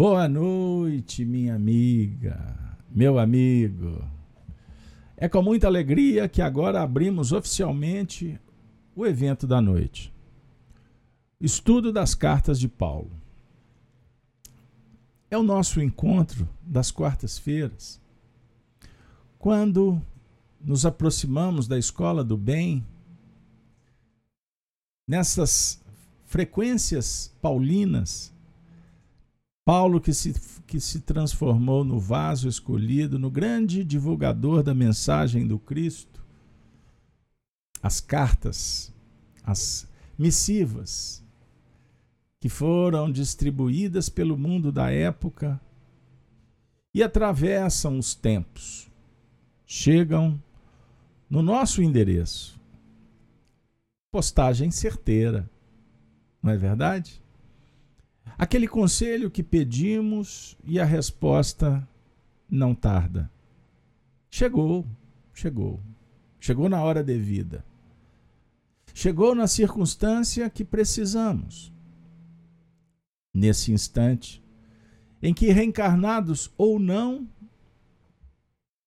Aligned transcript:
Boa 0.00 0.26
noite, 0.26 1.26
minha 1.26 1.54
amiga, 1.54 2.56
meu 2.90 3.18
amigo. 3.18 4.02
É 5.14 5.28
com 5.28 5.42
muita 5.42 5.66
alegria 5.66 6.26
que 6.26 6.40
agora 6.40 6.80
abrimos 6.80 7.32
oficialmente 7.32 8.40
o 8.96 9.04
evento 9.04 9.46
da 9.46 9.60
noite. 9.60 10.10
Estudo 11.38 11.92
das 11.92 12.14
cartas 12.14 12.58
de 12.58 12.66
Paulo. 12.66 13.10
É 15.30 15.36
o 15.36 15.42
nosso 15.42 15.82
encontro 15.82 16.48
das 16.62 16.90
quartas-feiras. 16.90 18.00
Quando 19.38 20.00
nos 20.58 20.86
aproximamos 20.86 21.68
da 21.68 21.78
escola 21.78 22.24
do 22.24 22.38
bem, 22.38 22.86
nessas 25.06 25.78
frequências 26.24 27.36
paulinas, 27.42 28.32
Paulo 29.70 30.00
que 30.00 30.12
se, 30.12 30.34
que 30.66 30.80
se 30.80 30.98
transformou 30.98 31.84
no 31.84 32.00
vaso 32.00 32.48
escolhido, 32.48 33.20
no 33.20 33.30
grande 33.30 33.84
divulgador 33.84 34.64
da 34.64 34.74
mensagem 34.74 35.46
do 35.46 35.60
Cristo, 35.60 36.20
as 37.80 38.00
cartas, 38.00 38.92
as 39.44 39.88
missivas 40.18 41.24
que 42.40 42.48
foram 42.48 43.12
distribuídas 43.12 44.08
pelo 44.08 44.36
mundo 44.36 44.72
da 44.72 44.90
época 44.90 45.60
e 46.92 47.00
atravessam 47.00 47.96
os 47.96 48.12
tempos, 48.12 48.90
chegam 49.64 50.42
no 51.30 51.42
nosso 51.42 51.80
endereço. 51.80 52.60
Postagem 54.10 54.72
certeira, 54.72 55.48
não 56.42 56.50
é 56.50 56.56
verdade? 56.56 57.19
Aquele 58.40 58.66
conselho 58.66 59.30
que 59.30 59.42
pedimos 59.42 60.56
e 60.64 60.80
a 60.80 60.84
resposta 60.86 61.86
não 62.48 62.74
tarda. 62.74 63.30
Chegou, 64.30 64.86
chegou. 65.34 65.78
Chegou 66.40 66.66
na 66.66 66.82
hora 66.82 67.04
devida. 67.04 67.62
Chegou 68.94 69.34
na 69.34 69.46
circunstância 69.46 70.48
que 70.48 70.64
precisamos. 70.64 71.70
Nesse 73.34 73.72
instante, 73.72 74.42
em 75.22 75.34
que 75.34 75.52
reencarnados 75.52 76.50
ou 76.56 76.78
não, 76.78 77.28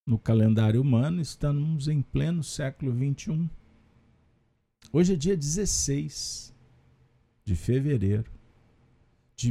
no 0.03 0.17
calendário 0.17 0.81
humano, 0.81 1.21
estamos 1.21 1.87
em 1.87 2.01
pleno 2.01 2.43
século 2.43 2.91
XXI. 2.91 3.47
Hoje 4.91 5.13
é 5.13 5.15
dia 5.15 5.37
16 5.37 6.51
de 7.45 7.55
fevereiro 7.55 8.33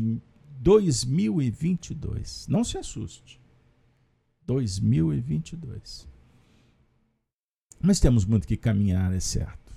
de 0.01 0.21
2022. 0.61 2.47
Não 2.48 2.65
se 2.65 2.79
assuste. 2.79 3.41
2022. 4.47 6.09
Mas 7.81 8.01
temos 8.01 8.25
muito 8.25 8.47
que 8.47 8.57
caminhar, 8.57 9.13
é 9.13 9.20
certo. 9.20 9.77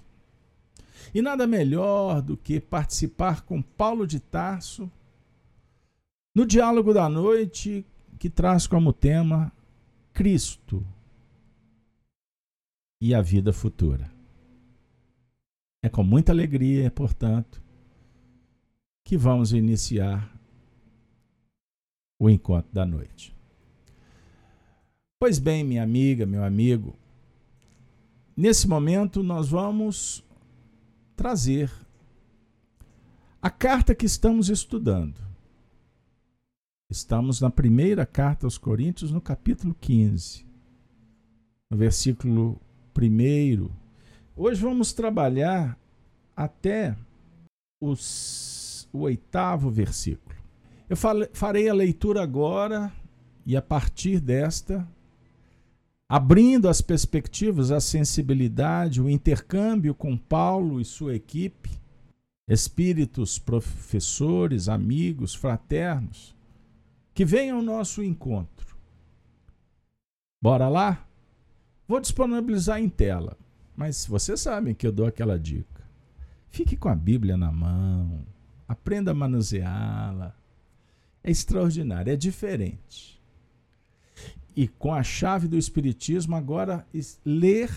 E 1.13 1.21
nada 1.21 1.45
melhor 1.45 2.21
do 2.21 2.37
que 2.37 2.59
participar 2.59 3.41
com 3.41 3.61
Paulo 3.61 4.07
de 4.07 4.19
Tarso 4.19 4.89
no 6.33 6.45
diálogo 6.45 6.93
da 6.93 7.09
noite 7.09 7.85
que 8.19 8.29
traz 8.29 8.67
como 8.67 8.93
tema 8.93 9.51
Cristo 10.13 10.85
e 13.01 13.13
a 13.13 13.21
vida 13.21 13.51
futura. 13.53 14.11
É 15.83 15.89
com 15.89 16.03
muita 16.03 16.31
alegria, 16.31 16.89
portanto, 16.89 17.61
que 19.05 19.15
vamos 19.15 19.53
iniciar 19.53 20.35
o 22.19 22.27
encontro 22.27 22.73
da 22.73 22.85
noite. 22.87 23.35
Pois 25.19 25.37
bem, 25.37 25.63
minha 25.63 25.83
amiga, 25.83 26.25
meu 26.25 26.43
amigo, 26.43 26.95
nesse 28.35 28.67
momento 28.67 29.21
nós 29.21 29.49
vamos 29.49 30.25
trazer 31.15 31.71
a 33.39 33.49
carta 33.49 33.93
que 33.93 34.07
estamos 34.07 34.49
estudando. 34.49 35.23
Estamos 36.89 37.39
na 37.39 37.51
primeira 37.51 38.07
carta 38.07 38.47
aos 38.47 38.57
Coríntios, 38.57 39.11
no 39.11 39.21
capítulo 39.21 39.75
15, 39.79 40.47
no 41.69 41.77
versículo 41.77 42.59
1. 42.99 43.69
Hoje 44.35 44.61
vamos 44.61 44.93
trabalhar 44.93 45.79
até 46.35 46.97
os 47.79 48.64
o 48.95 49.01
oitavo 49.01 49.69
versículo. 49.69 50.35
Eu 50.89 50.95
farei 51.33 51.67
a 51.67 51.73
leitura 51.73 52.21
agora 52.21 52.91
e 53.45 53.55
a 53.55 53.61
partir 53.61 54.19
desta, 54.19 54.87
abrindo 56.07 56.69
as 56.69 56.81
perspectivas, 56.81 57.71
a 57.71 57.79
sensibilidade, 57.79 59.01
o 59.01 59.09
intercâmbio 59.09 59.95
com 59.95 60.15
Paulo 60.15 60.79
e 60.79 60.85
sua 60.85 61.15
equipe, 61.15 61.71
espíritos, 62.47 63.39
professores, 63.39 64.69
amigos, 64.69 65.33
fraternos, 65.33 66.35
que 67.13 67.25
venham 67.25 67.57
ao 67.57 67.63
nosso 67.63 68.03
encontro. 68.03 68.75
Bora 70.41 70.69
lá? 70.69 71.07
Vou 71.87 71.99
disponibilizar 71.99 72.79
em 72.79 72.89
tela, 72.89 73.37
mas 73.75 74.05
vocês 74.05 74.39
sabem 74.39 74.75
que 74.75 74.85
eu 74.85 74.91
dou 74.91 75.07
aquela 75.07 75.39
dica. 75.39 75.83
Fique 76.49 76.75
com 76.75 76.89
a 76.89 76.95
Bíblia 76.95 77.35
na 77.35 77.51
mão 77.51 78.25
Aprenda 78.67 79.11
a 79.11 79.13
manuseá-la. 79.13 80.35
É 81.23 81.31
extraordinário, 81.31 82.11
é 82.11 82.15
diferente. 82.15 83.21
E 84.55 84.67
com 84.67 84.93
a 84.93 85.03
chave 85.03 85.47
do 85.47 85.57
Espiritismo, 85.57 86.35
agora 86.35 86.87
ler, 87.25 87.69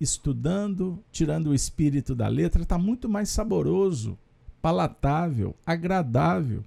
estudando, 0.00 1.02
tirando 1.10 1.48
o 1.48 1.54
espírito 1.54 2.14
da 2.14 2.28
letra, 2.28 2.62
está 2.62 2.76
muito 2.76 3.08
mais 3.08 3.30
saboroso, 3.30 4.18
palatável, 4.60 5.56
agradável. 5.64 6.62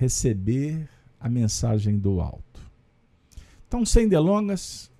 Receber 0.00 0.88
a 1.20 1.28
mensagem 1.28 1.98
do 1.98 2.20
alto. 2.20 2.60
Então, 3.68 3.86
sem 3.86 4.08
delongas, 4.08 4.90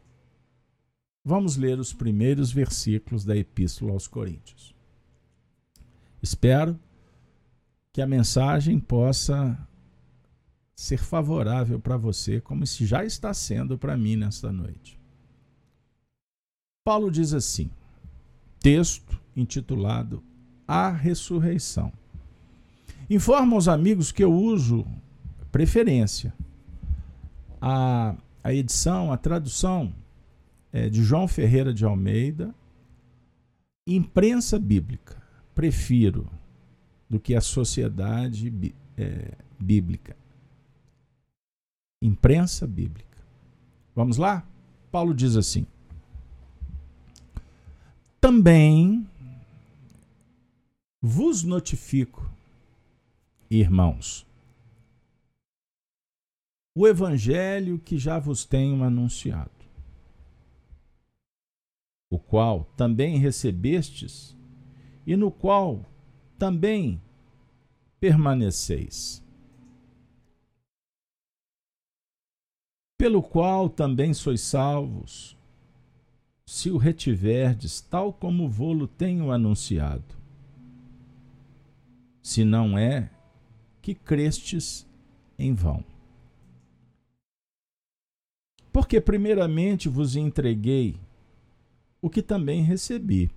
vamos 1.24 1.56
ler 1.56 1.78
os 1.80 1.92
primeiros 1.92 2.52
versículos 2.52 3.24
da 3.24 3.36
Epístola 3.36 3.92
aos 3.92 4.06
Coríntios. 4.06 4.72
Espero 6.22 6.78
que 7.92 8.00
a 8.00 8.06
mensagem 8.06 8.78
possa 8.78 9.58
ser 10.74 10.98
favorável 10.98 11.80
para 11.80 11.96
você, 11.96 12.40
como 12.40 12.66
se 12.66 12.86
já 12.86 13.04
está 13.04 13.34
sendo 13.34 13.76
para 13.76 13.96
mim 13.96 14.16
nesta 14.16 14.52
noite. 14.52 14.98
Paulo 16.84 17.10
diz 17.10 17.34
assim, 17.34 17.70
texto 18.60 19.20
intitulado 19.36 20.22
A 20.66 20.90
Ressurreição. 20.90 21.92
Informa 23.10 23.54
aos 23.54 23.68
amigos 23.68 24.10
que 24.10 24.24
eu 24.24 24.32
uso 24.32 24.86
preferência 25.50 26.32
a, 27.60 28.16
a 28.42 28.54
edição, 28.54 29.12
a 29.12 29.16
tradução 29.16 29.92
é, 30.72 30.88
de 30.88 31.04
João 31.04 31.28
Ferreira 31.28 31.74
de 31.74 31.84
Almeida, 31.84 32.54
imprensa 33.86 34.58
bíblica 34.58 35.21
prefiro 35.54 36.30
do 37.08 37.20
que 37.20 37.34
a 37.34 37.40
sociedade 37.40 38.74
é, 38.96 39.36
bíblica. 39.58 40.16
Imprensa 42.02 42.66
bíblica. 42.66 43.18
Vamos 43.94 44.16
lá? 44.16 44.46
Paulo 44.90 45.14
diz 45.14 45.36
assim: 45.36 45.66
Também 48.20 49.06
vos 51.00 51.42
notifico, 51.42 52.30
irmãos, 53.50 54.26
o 56.74 56.86
evangelho 56.88 57.78
que 57.78 57.98
já 57.98 58.18
vos 58.18 58.44
tenho 58.44 58.82
anunciado, 58.82 59.50
o 62.10 62.18
qual 62.18 62.64
também 62.76 63.18
recebestes 63.18 64.34
e 65.06 65.16
no 65.16 65.30
qual 65.30 65.84
também 66.38 67.00
permaneceis. 67.98 69.22
Pelo 72.98 73.22
qual 73.22 73.68
também 73.68 74.14
sois 74.14 74.40
salvos, 74.40 75.36
se 76.46 76.70
o 76.70 76.76
retiverdes, 76.76 77.80
tal 77.80 78.12
como 78.12 78.48
vou-lo 78.48 78.86
tenho 78.86 79.32
anunciado. 79.32 80.16
Se 82.22 82.44
não 82.44 82.78
é, 82.78 83.10
que 83.80 83.94
crestes 83.94 84.86
em 85.38 85.52
vão. 85.52 85.84
Porque 88.72 89.00
primeiramente 89.00 89.88
vos 89.88 90.14
entreguei 90.14 90.96
o 92.00 92.08
que 92.08 92.22
também 92.22 92.62
recebi 92.62 93.30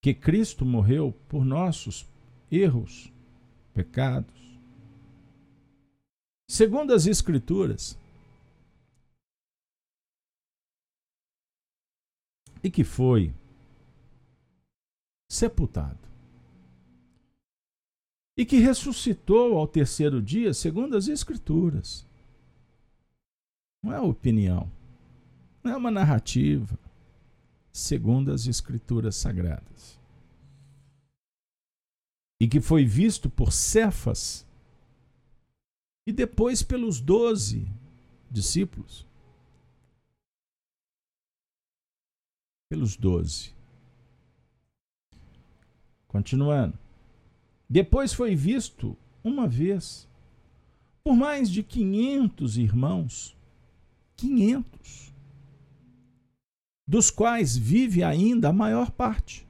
que 0.00 0.14
Cristo 0.14 0.64
morreu 0.64 1.12
por 1.28 1.44
nossos 1.44 2.06
erros 2.50 3.12
pecados. 3.74 4.40
Segundo 6.48 6.92
as 6.92 7.06
Escrituras, 7.06 7.98
e 12.62 12.70
que 12.70 12.84
foi 12.84 13.32
sepultado. 15.28 15.98
E 18.36 18.44
que 18.44 18.56
ressuscitou 18.56 19.58
ao 19.58 19.68
terceiro 19.68 20.20
dia, 20.20 20.52
segundo 20.54 20.96
as 20.96 21.08
Escrituras. 21.08 22.06
Não 23.82 23.92
é 23.92 24.00
opinião, 24.00 24.70
não 25.62 25.72
é 25.72 25.76
uma 25.76 25.90
narrativa, 25.90 26.78
segundo 27.72 28.32
as 28.32 28.46
Escrituras 28.46 29.16
Sagradas. 29.16 29.98
E 32.40 32.48
que 32.48 32.60
foi 32.60 32.84
visto 32.84 33.28
por 33.28 33.52
Cefas 33.52 34.46
e 36.06 36.12
depois 36.12 36.62
pelos 36.62 37.00
doze 37.00 37.66
discípulos. 38.30 39.06
Pelos 42.70 42.96
doze. 42.96 43.52
Continuando. 46.08 46.78
Depois 47.68 48.12
foi 48.12 48.34
visto 48.34 48.96
uma 49.22 49.46
vez 49.46 50.08
por 51.04 51.14
mais 51.14 51.50
de 51.50 51.62
500 51.62 52.58
irmãos, 52.58 53.36
500, 54.16 55.09
dos 56.90 57.08
quais 57.08 57.56
vive 57.56 58.02
ainda 58.02 58.48
a 58.48 58.52
maior 58.52 58.90
parte. 58.90 59.46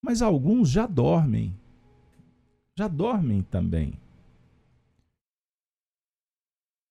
Mas 0.00 0.22
alguns 0.22 0.70
já 0.70 0.86
dormem, 0.86 1.52
já 2.78 2.86
dormem 2.86 3.42
também. 3.42 3.92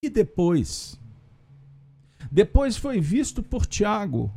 E 0.04 0.10
depois? 0.10 1.00
Depois 2.30 2.76
foi 2.76 3.00
visto 3.00 3.42
por 3.42 3.66
Tiago, 3.66 4.30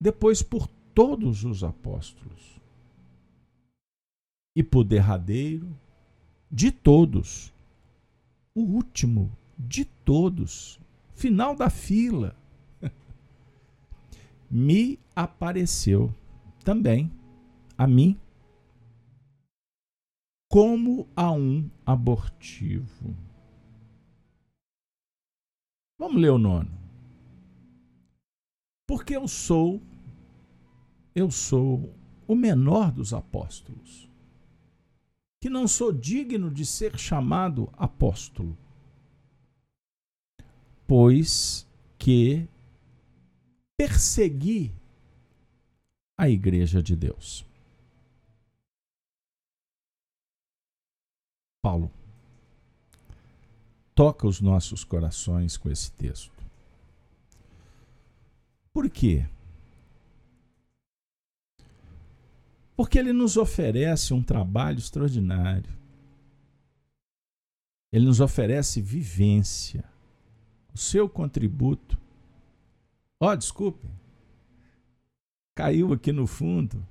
depois 0.00 0.42
por 0.42 0.66
todos 0.92 1.44
os 1.44 1.62
apóstolos. 1.62 2.60
E 4.56 4.64
por 4.64 4.82
derradeiro, 4.82 5.78
de 6.50 6.72
todos, 6.72 7.54
o 8.52 8.62
último 8.62 9.30
de 9.56 9.84
todos, 9.84 10.80
final 11.16 11.56
da 11.56 11.68
fila, 11.68 12.36
me 14.48 15.00
apareceu 15.14 16.14
também 16.64 17.10
a 17.76 17.86
mim 17.86 18.18
como 20.48 21.08
a 21.16 21.32
um 21.32 21.68
abortivo. 21.84 23.16
Vamos 25.98 26.20
ler 26.20 26.30
o 26.30 26.38
nono. 26.38 26.70
Porque 28.86 29.16
eu 29.16 29.26
sou 29.26 29.82
eu 31.14 31.30
sou 31.30 31.94
o 32.28 32.34
menor 32.34 32.92
dos 32.92 33.14
apóstolos, 33.14 34.06
que 35.40 35.48
não 35.48 35.66
sou 35.66 35.90
digno 35.90 36.50
de 36.50 36.66
ser 36.66 36.98
chamado 36.98 37.70
apóstolo, 37.72 38.54
pois 40.86 41.66
que 41.98 42.48
persegui 43.76 44.72
a 46.18 46.28
igreja 46.28 46.82
de 46.82 46.96
Deus. 46.96 47.44
Paulo 51.62 51.90
toca 53.94 54.26
os 54.26 54.40
nossos 54.40 54.84
corações 54.84 55.56
com 55.56 55.70
esse 55.70 55.90
texto. 55.92 56.30
Por 58.72 58.90
quê? 58.90 59.26
Porque 62.76 62.98
ele 62.98 63.12
nos 63.12 63.38
oferece 63.38 64.12
um 64.12 64.22
trabalho 64.22 64.78
extraordinário. 64.78 65.74
Ele 67.90 68.04
nos 68.04 68.20
oferece 68.20 68.82
vivência, 68.82 69.82
o 70.76 70.78
seu 70.78 71.08
contributo. 71.08 71.98
Ó, 73.18 73.32
oh, 73.32 73.36
desculpe, 73.36 73.88
caiu 75.54 75.90
aqui 75.94 76.12
no 76.12 76.26
fundo 76.26 76.86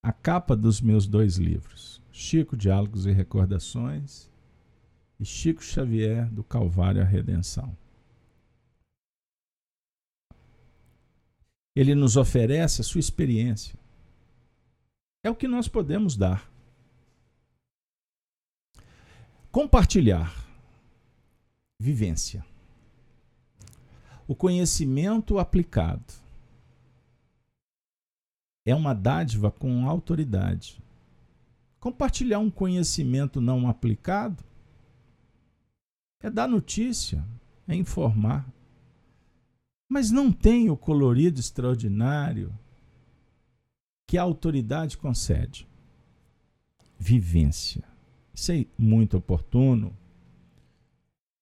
a 0.00 0.12
capa 0.12 0.54
dos 0.54 0.80
meus 0.80 1.08
dois 1.08 1.38
livros: 1.38 2.00
Chico, 2.12 2.56
Diálogos 2.56 3.04
e 3.04 3.10
Recordações 3.10 4.30
e 5.18 5.24
Chico 5.24 5.60
Xavier, 5.60 6.30
do 6.30 6.44
Calvário 6.44 7.02
à 7.02 7.04
Redenção. 7.04 7.76
Ele 11.74 11.96
nos 11.96 12.16
oferece 12.16 12.80
a 12.80 12.84
sua 12.84 13.00
experiência 13.00 13.76
é 15.22 15.28
o 15.28 15.34
que 15.34 15.48
nós 15.48 15.66
podemos 15.66 16.16
dar. 16.16 16.48
Compartilhar. 19.50 20.39
Vivência. 21.82 22.44
O 24.28 24.34
conhecimento 24.34 25.38
aplicado 25.38 26.12
é 28.66 28.74
uma 28.74 28.92
dádiva 28.92 29.50
com 29.50 29.88
autoridade. 29.88 30.78
Compartilhar 31.80 32.38
um 32.38 32.50
conhecimento 32.50 33.40
não 33.40 33.66
aplicado 33.66 34.44
é 36.22 36.28
dar 36.28 36.46
notícia, 36.46 37.24
é 37.66 37.74
informar. 37.74 38.46
Mas 39.88 40.10
não 40.10 40.30
tem 40.30 40.68
o 40.68 40.76
colorido 40.76 41.40
extraordinário 41.40 42.52
que 44.06 44.18
a 44.18 44.22
autoridade 44.22 44.98
concede. 44.98 45.66
Vivência. 46.98 47.82
Isso 48.34 48.52
é 48.52 48.66
muito 48.76 49.16
oportuno. 49.16 49.96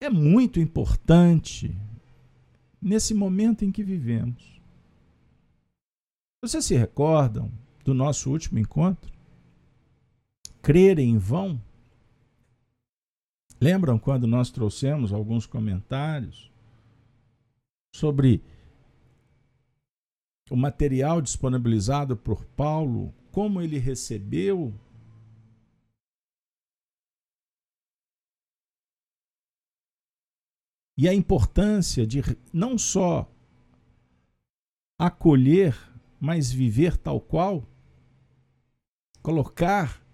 É 0.01 0.09
muito 0.09 0.61
importante 0.61 1.77
nesse 2.81 3.13
momento 3.13 3.65
em 3.65 3.73
que 3.73 3.83
vivemos. 3.83 4.61
Vocês 6.41 6.65
se 6.65 6.77
recordam 6.77 7.51
do 7.85 7.93
nosso 7.93 8.31
último 8.31 8.59
encontro? 8.59 9.13
Crer 10.63 10.99
em 10.99 11.19
vão? 11.19 11.61
Lembram 13.61 13.99
quando 13.99 14.27
nós 14.27 14.51
trouxemos 14.51 15.13
alguns 15.13 15.47
comentários 15.47 16.49
sobre 17.93 18.41
o 20.49 20.57
material 20.57 21.21
disponibilizado 21.21 22.17
por 22.17 22.45
Paulo, 22.45 23.13
como 23.33 23.61
ele 23.61 23.79
recebeu. 23.79 24.73
E 31.01 31.09
a 31.09 31.15
importância 31.15 32.05
de 32.05 32.21
não 32.53 32.77
só 32.77 33.31
acolher, 34.99 35.79
mas 36.19 36.51
viver 36.51 36.97
tal 36.97 37.21
qual, 37.21 37.65
colocar 39.23 40.05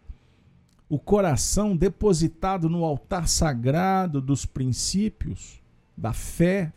o 0.87 0.99
coração 0.99 1.75
depositado 1.75 2.69
no 2.69 2.85
altar 2.85 3.27
sagrado 3.29 4.21
dos 4.21 4.45
princípios, 4.45 5.63
da 5.97 6.13
fé, 6.13 6.71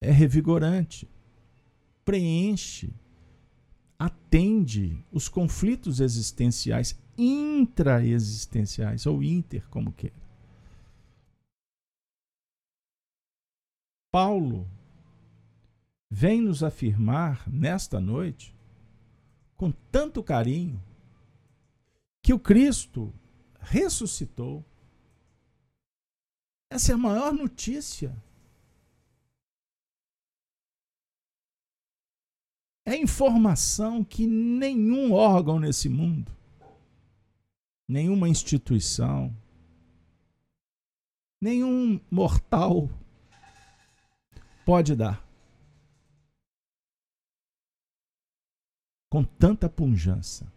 é 0.00 0.12
revigorante, 0.12 1.10
preenche, 2.04 2.94
atende 3.98 5.04
os 5.10 5.28
conflitos 5.28 5.98
existenciais, 5.98 6.96
intraexistenciais 7.18 9.06
ou 9.06 9.24
inter, 9.24 9.66
como 9.68 9.90
quer. 9.90 10.12
Paulo 14.16 14.66
vem 16.10 16.40
nos 16.40 16.62
afirmar 16.62 17.46
nesta 17.46 18.00
noite, 18.00 18.56
com 19.58 19.70
tanto 19.70 20.22
carinho, 20.22 20.82
que 22.22 22.32
o 22.32 22.38
Cristo 22.40 23.12
ressuscitou. 23.60 24.64
Essa 26.70 26.92
é 26.92 26.94
a 26.94 26.98
maior 26.98 27.30
notícia 27.30 28.16
é 32.86 32.96
informação 32.96 34.02
que 34.02 34.26
nenhum 34.26 35.12
órgão 35.12 35.60
nesse 35.60 35.90
mundo, 35.90 36.34
nenhuma 37.86 38.30
instituição, 38.30 39.36
nenhum 41.38 42.00
mortal 42.10 42.88
pode 44.66 44.96
dar. 44.96 45.24
com 49.08 49.24
tanta 49.24 49.66
punjança. 49.66 50.52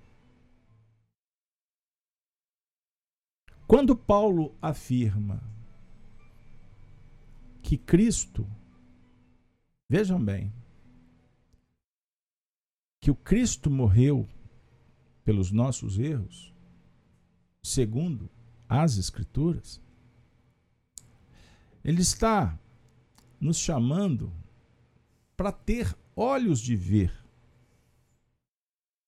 Quando 3.66 3.96
Paulo 3.96 4.54
afirma 4.62 5.42
que 7.62 7.78
Cristo, 7.78 8.46
vejam 9.88 10.22
bem, 10.22 10.52
que 13.00 13.10
o 13.12 13.16
Cristo 13.16 13.70
morreu 13.70 14.28
pelos 15.24 15.52
nossos 15.52 15.98
erros, 15.98 16.54
segundo 17.64 18.30
as 18.68 18.98
Escrituras, 18.98 19.80
ele 21.82 22.02
está 22.02 22.60
nos 23.40 23.58
chamando 23.58 24.32
para 25.36 25.52
ter 25.52 25.96
olhos 26.16 26.60
de 26.60 26.76
ver 26.76 27.14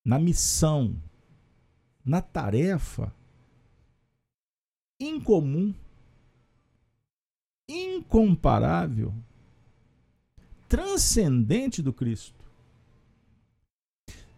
na 0.04 0.18
missão, 0.18 1.02
na 2.04 2.22
tarefa 2.22 3.14
incomum, 5.00 5.74
incomparável, 7.68 9.14
transcendente 10.68 11.82
do 11.82 11.92
Cristo. 11.92 12.40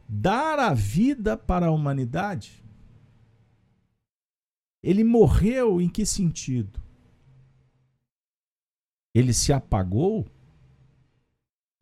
Dar 0.07 0.59
a 0.59 0.73
vida 0.73 1.35
para 1.35 1.67
a 1.67 1.71
humanidade. 1.71 2.63
Ele 4.81 5.03
morreu 5.03 5.81
em 5.81 5.89
que 5.89 6.05
sentido? 6.05 6.81
Ele 9.13 9.33
se 9.33 9.53
apagou? 9.53 10.25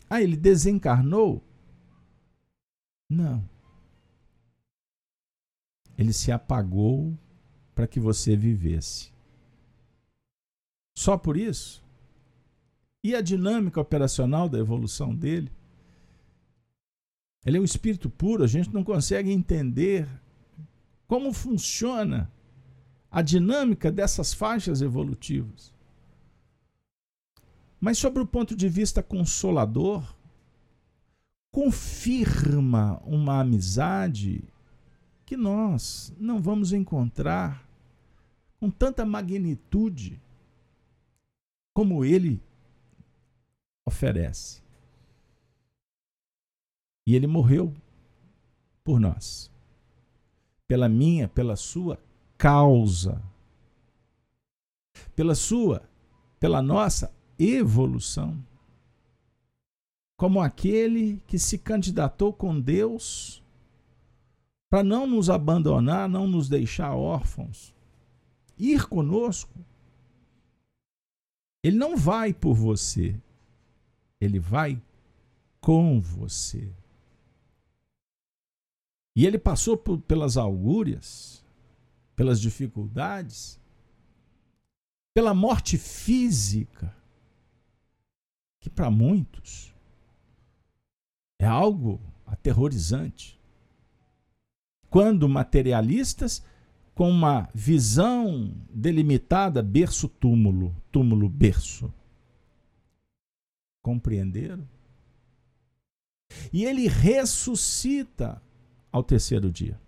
Ah, 0.10 0.22
ele 0.22 0.36
desencarnou? 0.36 1.42
Não. 3.10 3.48
Ele 5.98 6.12
se 6.12 6.32
apagou 6.32 7.18
para 7.74 7.88
que 7.88 8.00
você 8.00 8.36
vivesse. 8.36 9.12
Só 10.96 11.18
por 11.18 11.38
isso? 11.38 11.84
E 13.04 13.16
a 13.16 13.22
dinâmica 13.22 13.80
operacional 13.80 14.50
da 14.50 14.60
evolução 14.60 15.16
dele? 15.16 15.52
Ele 17.46 17.58
é 17.58 17.62
um 17.62 17.64
espírito 17.66 18.10
puro, 18.10 18.44
a 18.44 18.48
gente 18.48 18.72
não 18.74 18.84
consegue 18.84 19.32
entender 19.32 20.08
como 21.08 21.34
funciona 21.34 22.32
a 23.10 23.22
dinâmica 23.22 23.92
dessas 23.92 24.34
faixas 24.34 24.82
evolutivas. 24.82 25.74
Mas, 27.84 27.98
sobre 27.98 28.22
o 28.22 28.28
ponto 28.28 28.56
de 28.56 28.70
vista 28.70 29.02
consolador, 29.02 30.16
confirma 31.52 33.02
uma 33.04 33.40
amizade 33.40 34.44
que 35.26 35.36
nós 35.36 36.14
não 36.20 36.40
vamos 36.40 36.74
encontrar 36.74 37.68
com 38.60 38.70
tanta 38.70 39.04
magnitude 39.04 40.22
como 41.74 42.06
ele 42.06 42.40
oferece. 43.84 44.62
E 47.08 47.16
ele 47.16 47.26
morreu 47.26 47.74
por 48.84 49.00
nós, 49.00 49.52
pela 50.68 50.88
minha, 50.88 51.28
pela 51.28 51.56
sua 51.56 51.98
causa, 52.38 53.20
pela 55.16 55.34
sua, 55.34 55.82
pela 56.40 56.62
nossa 56.62 57.12
evolução. 57.42 58.38
Como 60.18 60.42
aquele 60.42 61.22
que 61.28 61.40
se 61.40 61.58
candidatou 61.58 62.32
com 62.32 62.60
Deus 62.60 63.42
para 64.70 64.84
não 64.84 65.08
nos 65.08 65.30
abandonar, 65.30 66.08
não 66.08 66.28
nos 66.28 66.48
deixar 66.48 66.96
órfãos, 66.96 67.74
ir 68.58 68.88
conosco, 68.88 69.60
ele 71.64 71.78
não 71.78 71.98
vai 71.98 72.34
por 72.34 72.54
você, 72.54 73.20
ele 74.20 74.40
vai 74.40 74.82
com 75.60 76.00
você. 76.00 76.72
E 79.16 79.26
ele 79.26 79.38
passou 79.38 79.76
por, 79.76 80.00
pelas 80.02 80.38
augúrias, 80.38 81.44
pelas 82.16 82.40
dificuldades, 82.40 83.60
pela 85.14 85.34
morte 85.34 85.78
física, 85.78 86.96
que 88.62 88.70
para 88.70 88.90
muitos 88.90 89.74
é 91.40 91.46
algo 91.46 92.00
aterrorizante. 92.26 93.38
Quando 94.90 95.28
materialistas 95.28 96.44
com 96.94 97.10
uma 97.10 97.50
visão 97.54 98.54
delimitada 98.70 99.64
berço-túmulo, 99.64 100.76
túmulo-berço. 100.92 101.92
Compreenderam? 103.82 104.68
E 106.54 106.64
ele 106.64 106.88
ressuscita 106.88 108.42
ao 108.92 109.04
terceiro 109.04 109.52
dia. 109.52 109.80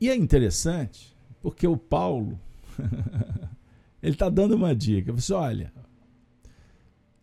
E 0.00 0.08
é 0.08 0.16
interessante, 0.16 1.14
porque 1.42 1.68
o 1.68 1.76
Paulo, 1.76 2.40
ele 4.02 4.14
está 4.14 4.30
dando 4.30 4.56
uma 4.56 4.74
dica. 4.74 5.10
Ele 5.10 5.18
disse, 5.18 5.34
olha, 5.34 5.70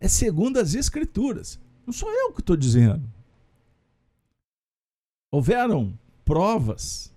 é 0.00 0.08
segundo 0.08 0.58
as 0.58 0.74
escrituras. 0.74 1.58
Não 1.86 1.92
sou 1.92 2.10
eu 2.10 2.32
que 2.32 2.40
estou 2.40 2.56
dizendo. 2.56 3.10
Houveram 5.30 5.98
provas 6.24 7.12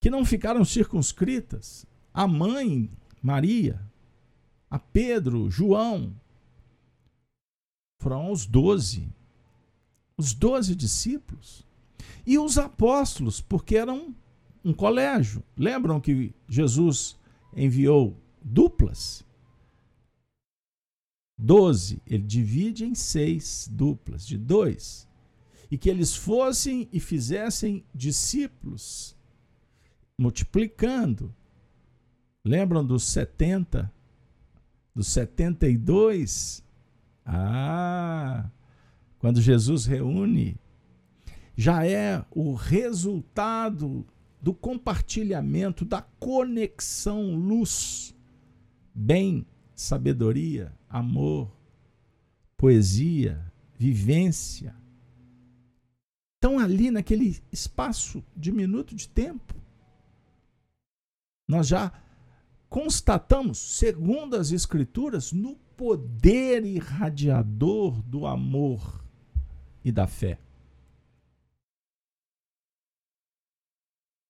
que 0.00 0.10
não 0.10 0.24
ficaram 0.24 0.64
circunscritas 0.64 1.86
a 2.12 2.26
mãe 2.26 2.90
Maria, 3.22 3.80
a 4.70 4.78
Pedro, 4.78 5.50
João. 5.50 6.14
Foram 8.00 8.30
os 8.30 8.46
doze, 8.46 9.08
os 10.16 10.32
doze 10.32 10.74
discípulos. 10.74 11.66
E 12.26 12.38
os 12.38 12.58
apóstolos, 12.58 13.40
porque 13.40 13.76
eram 13.76 14.14
um 14.64 14.72
colégio. 14.72 15.42
Lembram 15.56 16.00
que 16.00 16.34
Jesus 16.48 17.16
enviou 17.56 18.16
duplas? 18.42 19.24
Doze, 21.38 22.02
ele 22.06 22.24
divide 22.24 22.84
em 22.84 22.94
seis 22.94 23.70
duplas, 23.72 24.26
de 24.26 24.36
dois 24.36 25.08
e 25.70 25.76
que 25.76 25.88
eles 25.88 26.14
fossem 26.14 26.88
e 26.92 26.98
fizessem 26.98 27.84
discípulos, 27.94 29.16
multiplicando. 30.16 31.34
Lembram 32.44 32.84
dos 32.84 33.04
70? 33.04 33.92
Dos 34.94 35.08
72? 35.08 36.64
Ah, 37.24 38.48
quando 39.18 39.42
Jesus 39.42 39.84
reúne, 39.84 40.56
já 41.54 41.84
é 41.84 42.24
o 42.30 42.54
resultado 42.54 44.06
do 44.40 44.54
compartilhamento, 44.54 45.84
da 45.84 46.00
conexão 46.00 47.34
luz, 47.34 48.14
bem, 48.94 49.44
sabedoria, 49.78 50.76
amor, 50.88 51.56
poesia, 52.56 53.40
vivência 53.78 54.74
estão 56.34 56.58
ali 56.58 56.90
naquele 56.90 57.40
espaço 57.52 58.24
diminuto 58.36 58.94
de 58.94 59.08
tempo. 59.08 59.54
Nós 61.48 61.68
já 61.68 61.92
constatamos, 62.68 63.58
segundo 63.58 64.36
as 64.36 64.50
Escrituras, 64.50 65.32
no 65.32 65.56
poder 65.76 66.64
irradiador 66.64 68.02
do 68.02 68.26
amor 68.26 69.04
e 69.84 69.92
da 69.92 70.06
fé. 70.06 70.40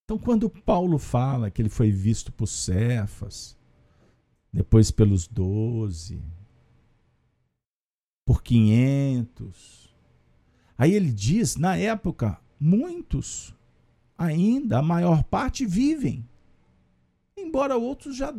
Então, 0.05 0.19
quando 0.19 0.49
Paulo 0.49 0.99
fala 0.99 1.51
que 1.51 1.61
ele 1.61 1.69
foi 1.69 1.91
visto 1.91 2.33
por 2.33 2.47
Cefas, 2.47 3.58
depois 4.53 4.91
pelos 4.91 5.27
doze, 5.27 6.23
por 8.25 8.43
quinhentos, 8.43 9.89
Aí 10.79 10.95
ele 10.95 11.11
diz, 11.11 11.57
na 11.57 11.77
época, 11.77 12.41
muitos 12.61 13.53
ainda, 14.17 14.79
a 14.79 14.83
maior 14.83 15.25
parte, 15.25 15.67
vivem, 15.67 16.25
embora 17.37 17.77
outros 17.77 18.17
já 18.17 18.33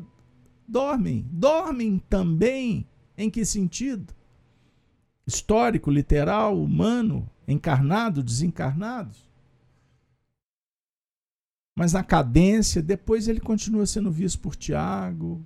dormem. 0.65 1.27
Dormem 1.29 1.99
também 2.09 2.87
em 3.17 3.29
que 3.29 3.43
sentido? 3.43 4.13
Histórico, 5.27 5.91
literal, 5.91 6.57
humano, 6.57 7.29
encarnado, 7.45 8.23
desencarnado. 8.23 9.17
Mas 11.77 11.91
na 11.91 12.03
cadência, 12.03 12.81
depois 12.81 13.27
ele 13.27 13.41
continua 13.41 13.85
sendo 13.85 14.09
visto 14.09 14.39
por 14.39 14.55
Tiago. 14.55 15.45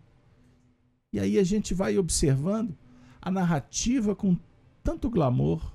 E 1.13 1.19
aí 1.19 1.37
a 1.37 1.43
gente 1.43 1.73
vai 1.73 1.97
observando 1.97 2.75
a 3.21 3.31
narrativa 3.31 4.15
com 4.15 4.37
tanto 4.83 5.09
glamour 5.09 5.71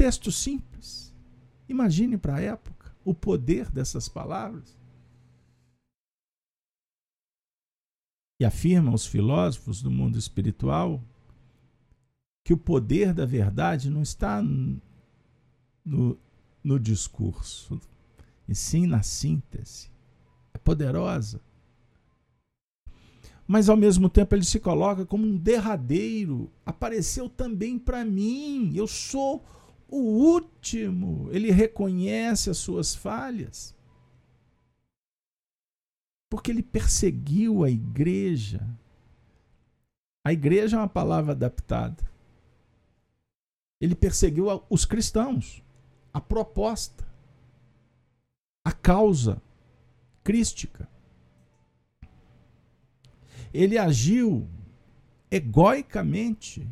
texto 0.00 0.32
simples. 0.32 1.14
Imagine 1.68 2.16
para 2.16 2.36
a 2.36 2.40
época 2.40 2.96
o 3.04 3.14
poder 3.14 3.70
dessas 3.70 4.08
palavras. 4.08 4.78
E 8.40 8.44
afirmam 8.44 8.94
os 8.94 9.06
filósofos 9.06 9.82
do 9.82 9.90
mundo 9.90 10.18
espiritual 10.18 11.02
que 12.42 12.54
o 12.54 12.56
poder 12.56 13.12
da 13.12 13.26
verdade 13.26 13.90
não 13.90 14.00
está 14.00 14.42
no, 15.84 16.18
no 16.64 16.80
discurso, 16.80 17.78
e 18.48 18.54
sim 18.54 18.86
na 18.86 19.02
síntese. 19.02 19.90
É 20.54 20.58
poderosa. 20.58 21.40
Mas 23.50 23.68
ao 23.68 23.76
mesmo 23.76 24.08
tempo 24.08 24.32
ele 24.36 24.44
se 24.44 24.60
coloca 24.60 25.04
como 25.04 25.26
um 25.26 25.36
derradeiro. 25.36 26.48
Apareceu 26.64 27.28
também 27.28 27.80
para 27.80 28.04
mim. 28.04 28.70
Eu 28.76 28.86
sou 28.86 29.44
o 29.88 29.98
último. 29.98 31.28
Ele 31.32 31.50
reconhece 31.50 32.48
as 32.48 32.58
suas 32.58 32.94
falhas 32.94 33.74
porque 36.28 36.52
ele 36.52 36.62
perseguiu 36.62 37.64
a 37.64 37.68
igreja. 37.68 38.64
A 40.24 40.32
igreja 40.32 40.76
é 40.76 40.78
uma 40.78 40.88
palavra 40.88 41.32
adaptada. 41.32 42.08
Ele 43.80 43.96
perseguiu 43.96 44.46
os 44.70 44.84
cristãos, 44.84 45.60
a 46.12 46.20
proposta, 46.20 47.04
a 48.64 48.70
causa 48.70 49.42
crística. 50.22 50.88
Ele 53.52 53.78
agiu 53.78 54.46
egoicamente, 55.30 56.66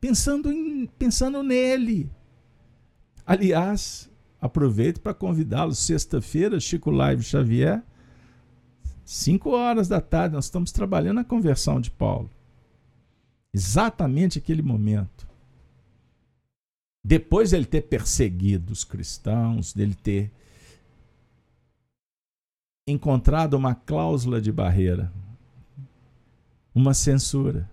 pensando, 0.00 0.52
em, 0.52 0.86
pensando 0.98 1.42
nele. 1.42 2.10
Aliás, 3.24 4.10
aproveito 4.40 5.00
para 5.00 5.14
convidá-lo, 5.14 5.74
sexta-feira, 5.74 6.60
Chico 6.60 6.90
Live 6.90 7.22
Xavier, 7.22 7.82
5 9.04 9.50
horas 9.50 9.86
da 9.86 10.00
tarde, 10.00 10.34
nós 10.34 10.46
estamos 10.46 10.72
trabalhando 10.72 11.20
a 11.20 11.24
conversão 11.24 11.80
de 11.80 11.90
Paulo. 11.90 12.28
Exatamente 13.54 14.38
aquele 14.38 14.62
momento. 14.62 15.26
Depois 17.04 17.52
dele 17.52 17.66
ter 17.66 17.82
perseguido 17.82 18.72
os 18.72 18.82
cristãos, 18.82 19.72
dele 19.72 19.94
ter 19.94 20.32
encontrado 22.88 23.54
uma 23.54 23.76
cláusula 23.76 24.40
de 24.40 24.50
barreira, 24.50 25.12
uma 26.76 26.92
censura, 26.92 27.68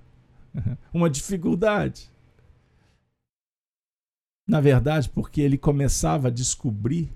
uma 0.94 1.10
dificuldade. 1.10 2.10
Na 4.48 4.62
verdade, 4.62 5.10
porque 5.10 5.42
ele 5.42 5.58
começava 5.58 6.30
a 6.30 6.32
descobrir 6.32 7.14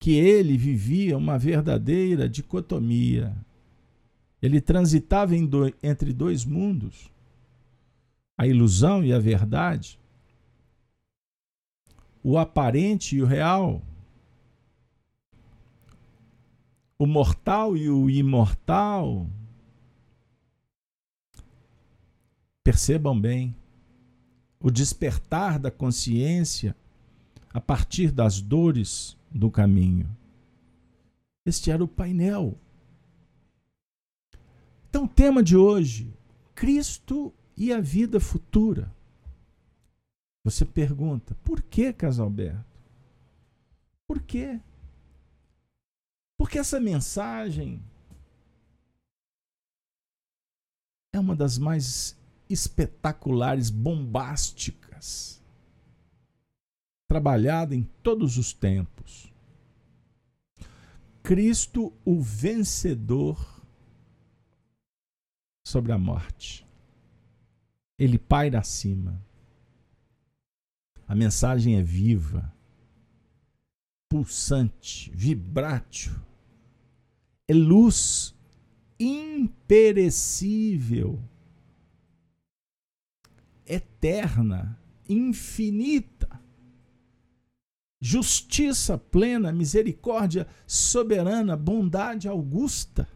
que 0.00 0.12
ele 0.12 0.56
vivia 0.56 1.18
uma 1.18 1.36
verdadeira 1.36 2.28
dicotomia. 2.28 3.36
Ele 4.40 4.60
transitava 4.60 5.36
do, 5.36 5.74
entre 5.82 6.12
dois 6.12 6.44
mundos, 6.44 7.10
a 8.36 8.46
ilusão 8.46 9.02
e 9.04 9.12
a 9.12 9.18
verdade, 9.18 9.98
o 12.22 12.38
aparente 12.38 13.16
e 13.16 13.22
o 13.22 13.26
real, 13.26 13.82
o 16.96 17.04
mortal 17.04 17.76
e 17.76 17.90
o 17.90 18.08
imortal. 18.08 19.28
Percebam 22.68 23.18
bem, 23.18 23.56
o 24.60 24.70
despertar 24.70 25.58
da 25.58 25.70
consciência 25.70 26.76
a 27.48 27.58
partir 27.62 28.12
das 28.12 28.42
dores 28.42 29.16
do 29.30 29.50
caminho. 29.50 30.14
Este 31.46 31.70
era 31.70 31.82
o 31.82 31.88
painel. 31.88 32.58
Então, 34.86 35.04
o 35.04 35.08
tema 35.08 35.42
de 35.42 35.56
hoje: 35.56 36.12
Cristo 36.54 37.32
e 37.56 37.72
a 37.72 37.80
vida 37.80 38.20
futura. 38.20 38.94
Você 40.44 40.66
pergunta, 40.66 41.34
por 41.36 41.62
que, 41.62 41.90
Casalberto? 41.90 42.82
Por 44.06 44.20
quê? 44.20 44.60
Porque 46.36 46.58
essa 46.58 46.78
mensagem 46.78 47.82
é 51.14 51.18
uma 51.18 51.34
das 51.34 51.56
mais 51.56 52.17
espetaculares, 52.48 53.70
bombásticas 53.70 55.38
trabalhada 57.08 57.74
em 57.74 57.82
todos 58.02 58.36
os 58.36 58.52
tempos. 58.52 59.32
Cristo, 61.22 61.90
o 62.04 62.20
vencedor 62.20 63.64
sobre 65.66 65.90
a 65.90 65.98
morte. 65.98 66.68
Ele 67.98 68.18
paira 68.18 68.58
acima. 68.60 69.18
A 71.06 71.14
mensagem 71.14 71.76
é 71.78 71.82
viva, 71.82 72.54
pulsante, 74.08 75.10
vibrátil. 75.10 76.12
É 77.48 77.54
luz 77.54 78.34
imperecível, 79.00 80.18
eterna, 83.68 84.78
infinita 85.08 86.38
justiça 88.00 88.96
plena, 88.96 89.52
misericórdia 89.52 90.46
soberana, 90.66 91.56
bondade 91.56 92.28
augusta. 92.28 93.08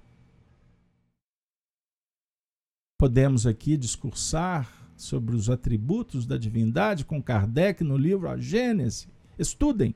Podemos 2.99 3.47
aqui 3.47 3.77
discursar 3.77 4.91
sobre 4.97 5.35
os 5.35 5.51
atributos 5.51 6.27
da 6.27 6.37
divindade 6.37 7.05
com 7.05 7.23
Kardec 7.23 7.83
no 7.83 7.97
livro 7.97 8.29
A 8.29 8.37
Gênese. 8.37 9.09
Estudem. 9.39 9.95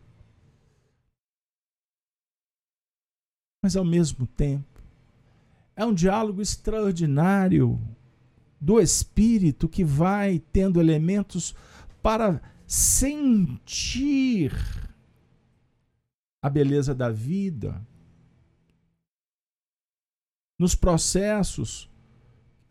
Mas 3.62 3.76
ao 3.76 3.84
mesmo 3.84 4.26
tempo, 4.26 4.82
é 5.74 5.84
um 5.84 5.94
diálogo 5.94 6.40
extraordinário 6.40 7.80
do 8.60 8.80
espírito 8.80 9.68
que 9.68 9.84
vai 9.84 10.38
tendo 10.38 10.80
elementos 10.80 11.54
para 12.02 12.40
sentir 12.66 14.52
a 16.42 16.48
beleza 16.48 16.94
da 16.94 17.10
vida, 17.10 17.84
nos 20.58 20.74
processos 20.74 21.90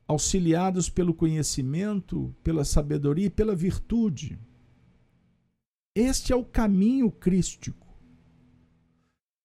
auxiliados 0.08 0.89
pelo 0.89 1.13
conhecimento, 1.13 2.34
pela 2.43 2.63
sabedoria 2.63 3.28
e 3.28 3.30
pela 3.30 3.56
virtude. 3.56 4.39
Este 5.95 6.34
é 6.34 6.36
o 6.36 6.43
caminho 6.43 7.12
crístico. 7.12 7.86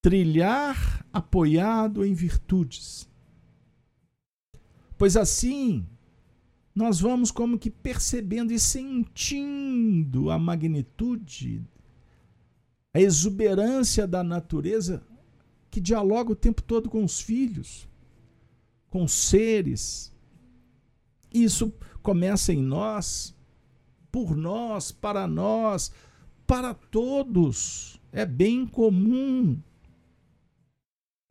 Trilhar 0.03 1.07
apoiado 1.13 2.05
em 2.05 2.15
virtudes. 2.15 3.09
Pois 4.97 5.17
assim, 5.17 5.87
nós 6.75 7.01
vamos 7.01 7.31
como 7.31 7.59
que 7.59 7.71
percebendo 7.71 8.53
e 8.53 8.59
sentindo 8.59 10.31
a 10.31 10.39
magnitude, 10.39 11.65
a 12.95 13.01
exuberância 13.01 14.07
da 14.07 14.23
natureza 14.23 15.03
que 15.71 15.81
dialoga 15.81 16.33
o 16.33 16.37
tempo 16.37 16.63
todo 16.63 16.89
com 16.89 17.05
os 17.05 17.21
filhos, 17.21 17.89
com 18.89 19.05
os 19.05 19.13
seres. 19.13 20.13
Isso 21.33 21.73
começa 22.03 22.53
em 22.53 22.63
nós, 22.63 23.35
por 24.11 24.37
nós, 24.37 24.91
para 24.91 25.27
nós, 25.27 25.93
para 26.47 26.75
todos. 26.75 28.01
É 28.13 28.25
bem 28.27 28.67
comum. 28.67 29.61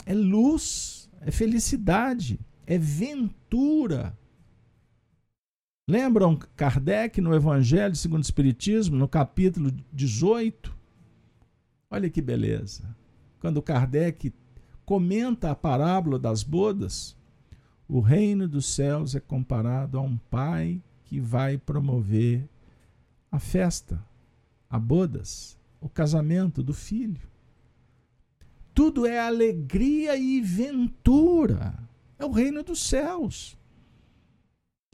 É 0.06 0.14
luz, 0.14 1.10
é 1.22 1.32
felicidade, 1.32 2.40
é 2.66 2.78
ventura 2.78 4.18
Lembram 5.90 6.38
Kardec 6.56 7.20
no 7.20 7.34
Evangelho 7.34 7.96
segundo 7.96 8.20
o 8.20 8.22
Espiritismo, 8.22 8.96
no 8.96 9.08
capítulo 9.08 9.72
18? 9.92 10.72
Olha 11.90 12.08
que 12.12 12.22
beleza. 12.22 12.96
Quando 13.40 13.60
Kardec 13.60 14.32
comenta 14.86 15.50
a 15.50 15.56
parábola 15.56 16.20
das 16.20 16.44
bodas, 16.44 17.18
o 17.88 18.02
reino 18.02 18.48
dos 18.48 18.68
céus 18.68 19.16
é 19.16 19.20
comparado 19.20 19.98
a 19.98 20.02
um 20.02 20.16
pai 20.30 20.80
que 21.06 21.20
vai 21.20 21.58
promover 21.58 22.48
a 23.32 23.40
festa, 23.40 24.00
a 24.70 24.78
bodas, 24.78 25.58
o 25.82 25.90
casamento 25.90 26.62
do 26.62 26.72
filho. 26.72 27.28
Tudo 28.76 29.08
é 29.08 29.20
alegria 29.20 30.16
e 30.16 30.40
ventura. 30.40 31.74
É 32.20 32.26
o 32.26 32.32
reino 32.32 32.62
dos 32.62 32.80
céus. 32.80 33.58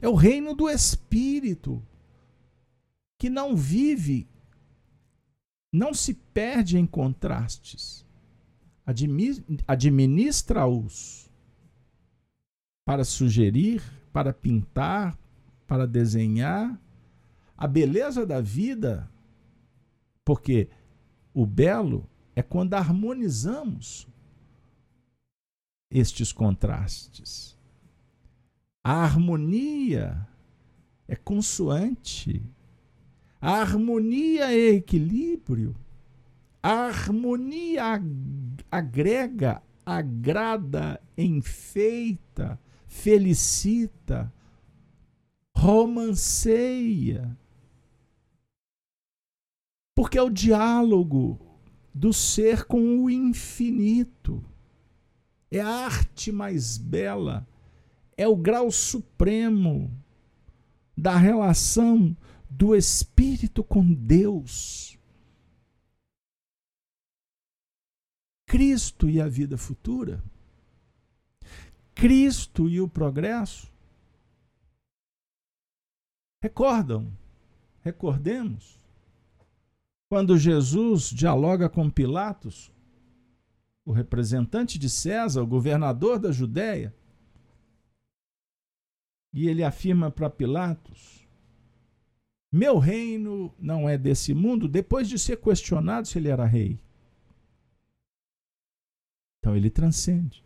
É 0.00 0.08
o 0.08 0.14
reino 0.14 0.54
do 0.54 0.68
Espírito. 0.68 1.82
que 3.18 3.30
não 3.30 3.56
vive, 3.56 4.28
não 5.72 5.94
se 5.94 6.12
perde 6.12 6.76
em 6.76 6.86
contrastes, 6.86 8.04
administra-os 9.66 11.30
para 12.84 13.04
sugerir, 13.04 13.82
para 14.12 14.34
pintar, 14.34 15.18
para 15.66 15.86
desenhar 15.86 16.78
a 17.56 17.66
beleza 17.66 18.26
da 18.26 18.40
vida, 18.40 19.10
porque 20.24 20.68
o 21.32 21.46
belo 21.46 22.08
é 22.34 22.42
quando 22.42 22.74
harmonizamos 22.74 24.06
estes 25.90 26.32
contrastes. 26.32 27.55
A 28.88 29.02
harmonia 29.02 30.28
é 31.08 31.16
consoante. 31.16 32.40
A 33.40 33.54
harmonia 33.54 34.54
é 34.54 34.76
equilíbrio. 34.76 35.74
A 36.62 36.86
harmonia 36.86 38.00
agrega, 38.70 39.60
agrada, 39.84 41.02
enfeita, 41.18 42.60
felicita, 42.86 44.32
romanceia. 45.52 47.36
Porque 49.96 50.16
é 50.16 50.22
o 50.22 50.30
diálogo 50.30 51.40
do 51.92 52.12
ser 52.12 52.62
com 52.66 53.02
o 53.02 53.10
infinito. 53.10 54.44
É 55.50 55.60
a 55.60 55.86
arte 55.86 56.30
mais 56.30 56.78
bela, 56.78 57.44
é 58.16 58.26
o 58.26 58.36
grau 58.36 58.70
supremo 58.70 59.90
da 60.96 61.16
relação 61.16 62.16
do 62.48 62.74
espírito 62.74 63.62
com 63.62 63.92
Deus. 63.92 64.98
Cristo 68.48 69.10
e 69.10 69.20
a 69.20 69.28
vida 69.28 69.58
futura. 69.58 70.22
Cristo 71.94 72.68
e 72.68 72.80
o 72.80 72.88
progresso. 72.88 73.70
Recordam? 76.42 77.12
Recordemos 77.82 78.76
quando 80.08 80.38
Jesus 80.38 81.10
dialoga 81.10 81.68
com 81.68 81.90
Pilatos, 81.90 82.72
o 83.84 83.92
representante 83.92 84.78
de 84.78 84.88
César, 84.88 85.42
o 85.42 85.46
governador 85.46 86.18
da 86.18 86.30
Judéia, 86.30 86.94
e 89.36 89.48
ele 89.48 89.62
afirma 89.62 90.10
para 90.10 90.30
Pilatos: 90.30 91.28
Meu 92.50 92.78
reino 92.78 93.54
não 93.58 93.86
é 93.86 93.98
desse 93.98 94.32
mundo, 94.32 94.66
depois 94.66 95.06
de 95.06 95.18
ser 95.18 95.36
questionado 95.36 96.08
se 96.08 96.18
ele 96.18 96.28
era 96.28 96.46
rei. 96.46 96.80
Então 99.38 99.54
ele 99.54 99.68
transcende. 99.68 100.42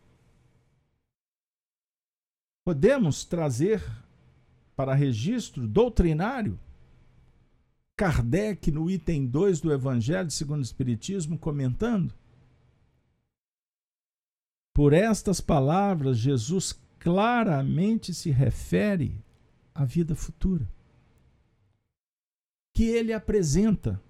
Podemos 2.67 3.25
trazer 3.25 3.81
para 4.75 4.93
registro 4.93 5.69
doutrinário 5.69 6.59
Kardec, 7.97 8.73
no 8.73 8.91
item 8.91 9.27
2 9.27 9.61
do 9.61 9.73
Evangelho 9.73 10.31
segundo 10.31 10.61
o 10.61 10.65
Espiritismo, 10.65 11.39
comentando. 11.39 12.13
Por 14.75 14.93
estas 14.93 15.41
palavras, 15.41 16.17
Jesus 16.17 16.73
claramente 17.01 18.13
se 18.13 18.31
refere 18.31 19.19
à 19.75 19.85
vida 19.85 20.15
futura, 20.15 20.69
que 22.77 22.85
ele 22.85 23.13
apresenta 23.13 24.01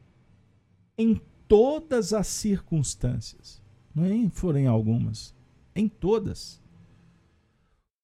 em 0.99 1.19
todas 1.47 2.13
as 2.13 2.27
circunstâncias, 2.27 3.63
não 3.95 4.05
é? 4.05 4.29
Forem 4.31 4.67
algumas, 4.67 5.35
em 5.75 5.89
todas, 5.89 6.61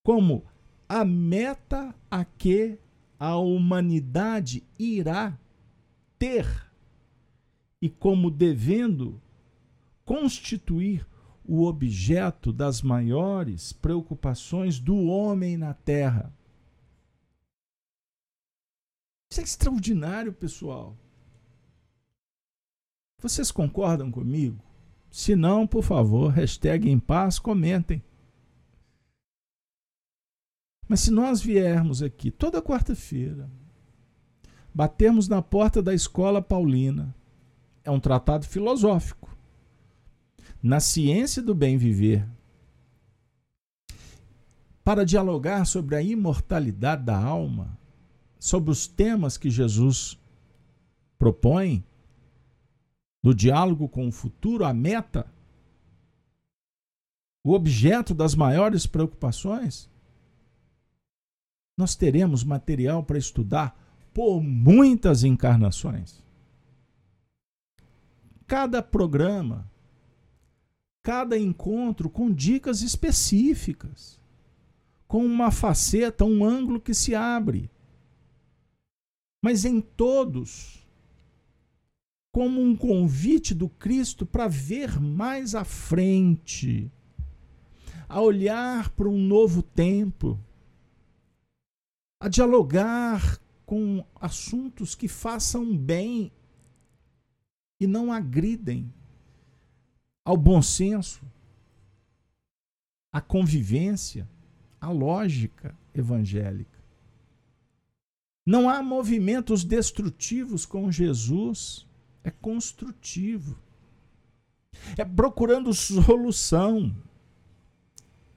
como 0.04 0.44
a 0.88 1.04
meta 1.04 1.92
a 2.08 2.24
que 2.24 2.78
a 3.18 3.36
humanidade 3.36 4.62
irá 4.78 5.36
ter 6.16 6.46
e 7.82 7.90
como 7.90 8.30
devendo 8.30 9.20
constituir 10.04 11.04
o 11.46 11.64
objeto 11.64 12.52
das 12.52 12.82
maiores 12.82 13.72
preocupações 13.72 14.78
do 14.78 14.96
homem 15.04 15.56
na 15.56 15.74
terra. 15.74 16.32
Isso 19.30 19.40
é 19.40 19.44
extraordinário, 19.44 20.32
pessoal. 20.32 20.96
Vocês 23.20 23.50
concordam 23.50 24.10
comigo? 24.10 24.62
Se 25.10 25.34
não, 25.34 25.66
por 25.66 25.82
favor, 25.82 26.30
hashtag 26.32 26.90
em 26.90 26.98
paz, 26.98 27.38
comentem. 27.38 28.02
Mas 30.88 31.00
se 31.00 31.10
nós 31.10 31.40
viermos 31.40 32.02
aqui 32.02 32.30
toda 32.30 32.62
quarta-feira, 32.62 33.50
Batemos 34.76 35.26
na 35.26 35.40
porta 35.40 35.82
da 35.82 35.94
escola 35.94 36.42
paulina. 36.42 37.14
É 37.82 37.90
um 37.90 37.98
tratado 37.98 38.46
filosófico. 38.46 39.25
Na 40.66 40.80
ciência 40.80 41.40
do 41.40 41.54
bem 41.54 41.78
viver. 41.78 42.28
Para 44.82 45.04
dialogar 45.04 45.64
sobre 45.64 45.94
a 45.94 46.02
imortalidade 46.02 47.04
da 47.04 47.16
alma, 47.16 47.78
sobre 48.36 48.72
os 48.72 48.88
temas 48.88 49.38
que 49.38 49.48
Jesus 49.48 50.18
propõe, 51.16 51.84
no 53.22 53.32
diálogo 53.32 53.88
com 53.88 54.08
o 54.08 54.12
futuro, 54.12 54.64
a 54.64 54.74
meta, 54.74 55.32
o 57.44 57.52
objeto 57.52 58.12
das 58.12 58.34
maiores 58.34 58.88
preocupações, 58.88 59.88
nós 61.78 61.94
teremos 61.94 62.42
material 62.42 63.04
para 63.04 63.18
estudar 63.18 63.80
por 64.12 64.42
muitas 64.42 65.22
encarnações. 65.22 66.20
Cada 68.48 68.82
programa, 68.82 69.70
cada 71.06 71.38
encontro 71.38 72.10
com 72.10 72.32
dicas 72.32 72.82
específicas, 72.82 74.20
com 75.06 75.24
uma 75.24 75.52
faceta, 75.52 76.24
um 76.24 76.44
ângulo 76.44 76.80
que 76.80 76.92
se 76.92 77.14
abre. 77.14 77.70
Mas 79.40 79.64
em 79.64 79.80
todos, 79.80 80.84
como 82.32 82.60
um 82.60 82.74
convite 82.74 83.54
do 83.54 83.68
Cristo 83.68 84.26
para 84.26 84.48
ver 84.48 85.00
mais 85.00 85.54
à 85.54 85.62
frente, 85.64 86.90
a 88.08 88.20
olhar 88.20 88.90
para 88.90 89.08
um 89.08 89.16
novo 89.16 89.62
tempo, 89.62 90.36
a 92.20 92.28
dialogar 92.28 93.40
com 93.64 94.04
assuntos 94.20 94.96
que 94.96 95.06
façam 95.06 95.76
bem 95.76 96.32
e 97.78 97.86
não 97.86 98.12
agridem 98.12 98.92
ao 100.26 100.36
bom 100.36 100.60
senso, 100.60 101.22
à 103.12 103.20
convivência, 103.20 104.28
à 104.80 104.90
lógica 104.90 105.72
evangélica. 105.94 106.76
Não 108.44 108.68
há 108.68 108.82
movimentos 108.82 109.62
destrutivos 109.62 110.66
com 110.66 110.90
Jesus, 110.90 111.86
é 112.24 112.30
construtivo. 112.30 113.56
É 114.98 115.04
procurando 115.04 115.72
solução 115.72 116.92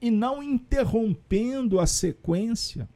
e 0.00 0.12
não 0.12 0.40
interrompendo 0.40 1.80
a 1.80 1.86
sequência 1.88 2.88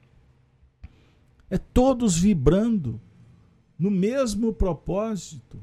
é 1.50 1.58
todos 1.58 2.16
vibrando 2.16 3.00
no 3.78 3.90
mesmo 3.90 4.52
propósito. 4.52 5.60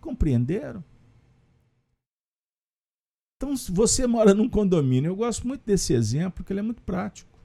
Compreenderam? 0.00 0.84
Então, 3.36 3.56
se 3.56 3.70
você 3.70 4.06
mora 4.06 4.32
num 4.32 4.48
condomínio, 4.48 5.10
eu 5.10 5.16
gosto 5.16 5.46
muito 5.46 5.62
desse 5.64 5.92
exemplo, 5.92 6.32
porque 6.36 6.52
ele 6.52 6.60
é 6.60 6.62
muito 6.62 6.82
prático. 6.82 7.36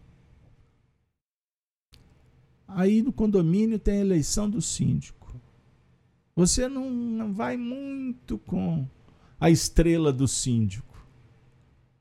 Aí 2.67 3.01
no 3.01 3.11
condomínio 3.11 3.77
tem 3.77 3.97
a 3.97 4.01
eleição 4.01 4.49
do 4.49 4.61
síndico. 4.61 5.35
Você 6.33 6.69
não 6.69 7.33
vai 7.33 7.57
muito 7.57 8.37
com 8.39 8.87
a 9.37 9.49
estrela 9.49 10.13
do 10.13 10.27
síndico. 10.27 11.05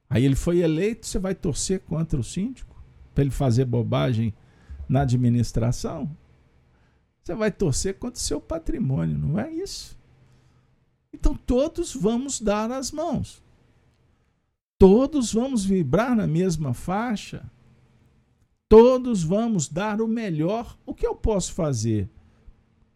Aí 0.09 0.25
ele 0.25 0.37
foi 0.37 0.59
eleito, 0.59 1.07
você 1.07 1.19
vai 1.19 1.35
torcer 1.35 1.81
contra 1.81 2.19
o 2.19 2.25
síndico? 2.25 2.81
Para 3.13 3.25
ele 3.25 3.33
fazer 3.33 3.65
bobagem 3.65 4.33
na 4.89 5.03
administração, 5.03 6.17
você 7.23 7.35
vai 7.35 7.51
torcer 7.51 7.99
contra 7.99 8.17
o 8.17 8.23
seu 8.23 8.41
patrimônio, 8.41 9.19
não 9.19 9.39
é 9.39 9.51
isso? 9.53 9.99
Então 11.13 11.35
todos 11.35 11.95
vamos 11.95 12.41
dar 12.41 12.71
as 12.71 12.93
mãos. 12.93 13.43
Todos 14.81 15.33
vamos 15.33 15.65
vibrar 15.65 16.17
na 16.17 16.27
mesma 16.27 16.75
faixa. 16.75 17.49
Todos 18.69 19.23
vamos 19.23 19.69
dar 19.69 20.01
o 20.01 20.09
melhor. 20.09 20.77
O 20.85 20.93
que 20.93 21.07
eu 21.07 21.15
posso 21.15 21.53
fazer 21.53 22.11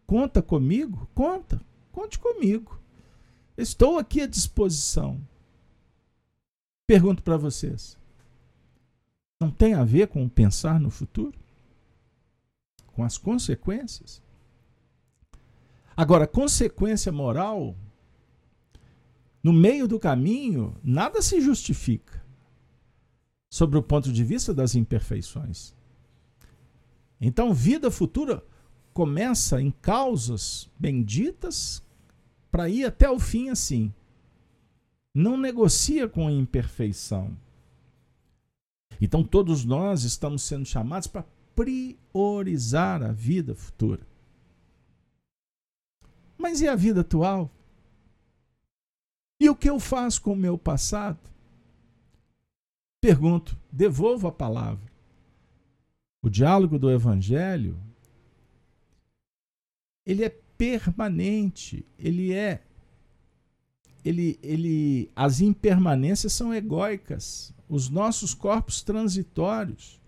Conta 0.05 0.41
comigo? 0.41 1.09
Conta. 1.15 1.59
Conte 1.91 2.19
comigo. 2.19 2.79
Estou 3.57 3.97
aqui 3.97 4.21
à 4.21 4.27
disposição. 4.27 5.19
Pergunto 6.85 7.23
para 7.23 7.37
vocês: 7.37 7.97
não 9.39 9.49
tem 9.49 9.73
a 9.73 9.83
ver 9.83 10.07
com 10.07 10.27
pensar 10.29 10.79
no 10.79 10.89
futuro? 10.89 11.37
Com 12.87 13.03
as 13.03 13.17
consequências? 13.17 14.21
Agora, 15.97 16.27
consequência 16.27 17.11
moral, 17.11 17.75
no 19.45 19.53
meio 19.53 19.87
do 19.87 19.99
caminho, 19.99 20.75
nada 20.83 21.21
se 21.21 21.39
justifica 21.39 22.19
sobre 23.47 23.77
o 23.77 23.83
ponto 23.83 24.11
de 24.11 24.23
vista 24.23 24.51
das 24.51 24.73
imperfeições. 24.73 25.71
Então, 27.21 27.53
vida 27.53 27.91
futura 27.91 28.43
começa 28.91 29.61
em 29.61 29.69
causas 29.69 30.67
benditas 30.79 31.79
para 32.49 32.67
ir 32.67 32.85
até 32.85 33.07
o 33.07 33.19
fim 33.19 33.49
assim. 33.49 33.93
Não 35.13 35.37
negocia 35.37 36.09
com 36.09 36.27
a 36.27 36.31
imperfeição. 36.31 37.37
Então, 38.99 39.23
todos 39.23 39.63
nós 39.63 40.05
estamos 40.05 40.41
sendo 40.41 40.65
chamados 40.65 41.07
para 41.07 41.23
priorizar 41.53 43.03
a 43.03 43.11
vida 43.11 43.53
futura. 43.53 44.01
Mas 46.35 46.61
e 46.61 46.67
a 46.67 46.75
vida 46.75 47.01
atual? 47.01 47.54
E 49.39 49.49
o 49.49 49.55
que 49.55 49.69
eu 49.69 49.79
faço 49.79 50.21
com 50.21 50.33
o 50.33 50.37
meu 50.37 50.57
passado? 50.57 51.19
Pergunto, 53.01 53.57
devolvo 53.71 54.27
a 54.27 54.31
palavra. 54.31 54.91
O 56.23 56.29
diálogo 56.29 56.79
do 56.79 56.89
evangelho 56.89 57.79
ele 60.05 60.23
é 60.23 60.29
permanente, 60.29 61.85
ele 61.97 62.33
é 62.33 62.61
ele, 64.03 64.39
ele 64.43 65.11
as 65.15 65.41
impermanências 65.41 66.31
são 66.31 66.53
egóicas, 66.53 67.51
os 67.67 67.89
nossos 67.89 68.35
corpos 68.35 68.83
transitórios. 68.83 69.99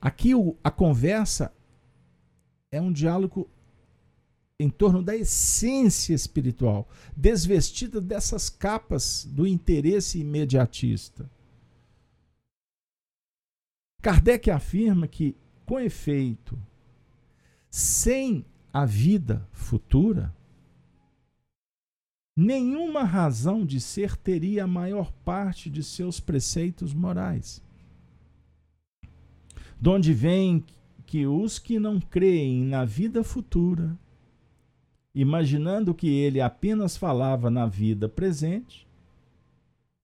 Aqui 0.00 0.34
o, 0.34 0.56
a 0.62 0.70
conversa 0.70 1.52
é 2.70 2.80
um 2.80 2.92
diálogo 2.92 3.48
em 4.60 4.68
torno 4.68 5.00
da 5.02 5.14
essência 5.14 6.12
espiritual, 6.12 6.88
desvestida 7.16 8.00
dessas 8.00 8.50
capas 8.50 9.24
do 9.24 9.46
interesse 9.46 10.18
imediatista. 10.18 11.30
Kardec 14.02 14.50
afirma 14.50 15.06
que, 15.06 15.36
com 15.64 15.78
efeito, 15.78 16.58
sem 17.70 18.44
a 18.72 18.84
vida 18.84 19.46
futura, 19.52 20.34
nenhuma 22.36 23.04
razão 23.04 23.64
de 23.64 23.80
ser 23.80 24.16
teria 24.16 24.64
a 24.64 24.68
maior 24.68 25.12
parte 25.24 25.70
de 25.70 25.84
seus 25.84 26.18
preceitos 26.18 26.92
morais. 26.92 27.62
De 29.80 29.88
onde 29.88 30.12
vem 30.12 30.64
que 31.06 31.26
os 31.26 31.58
que 31.58 31.78
não 31.78 32.00
creem 32.00 32.64
na 32.64 32.84
vida 32.84 33.22
futura 33.22 33.96
imaginando 35.20 35.92
que 35.92 36.08
ele 36.08 36.40
apenas 36.40 36.96
falava 36.96 37.50
na 37.50 37.66
vida 37.66 38.08
presente, 38.08 38.86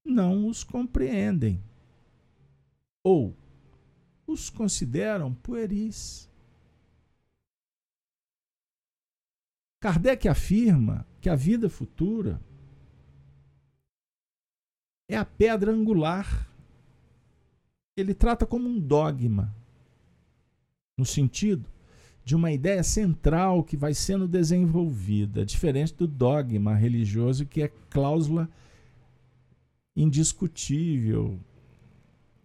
não 0.05 0.49
os 0.49 0.65
compreendem 0.65 1.63
ou 3.05 3.33
os 4.27 4.51
consideram 4.51 5.33
pueris. 5.33 6.29
Kardec 9.81 10.27
afirma 10.27 11.07
que 11.21 11.29
a 11.29 11.37
vida 11.37 11.71
futura 11.71 12.41
é 15.09 15.17
a 15.17 15.25
pedra 15.25 15.71
angular. 15.71 16.51
Ele 17.97 18.15
trata 18.15 18.45
como 18.45 18.69
um 18.69 18.81
dogma, 18.81 19.55
no 20.99 21.05
sentido 21.05 21.74
de 22.25 22.35
uma 22.35 22.51
ideia 22.51 22.83
central 22.83 23.63
que 23.63 23.77
vai 23.77 23.93
sendo 23.93 24.27
desenvolvida, 24.27 25.45
diferente 25.45 25.95
do 25.95 26.07
dogma 26.07 26.75
religioso 26.75 27.45
que 27.45 27.63
é 27.63 27.71
cláusula 27.91 28.49
indiscutível, 29.95 31.39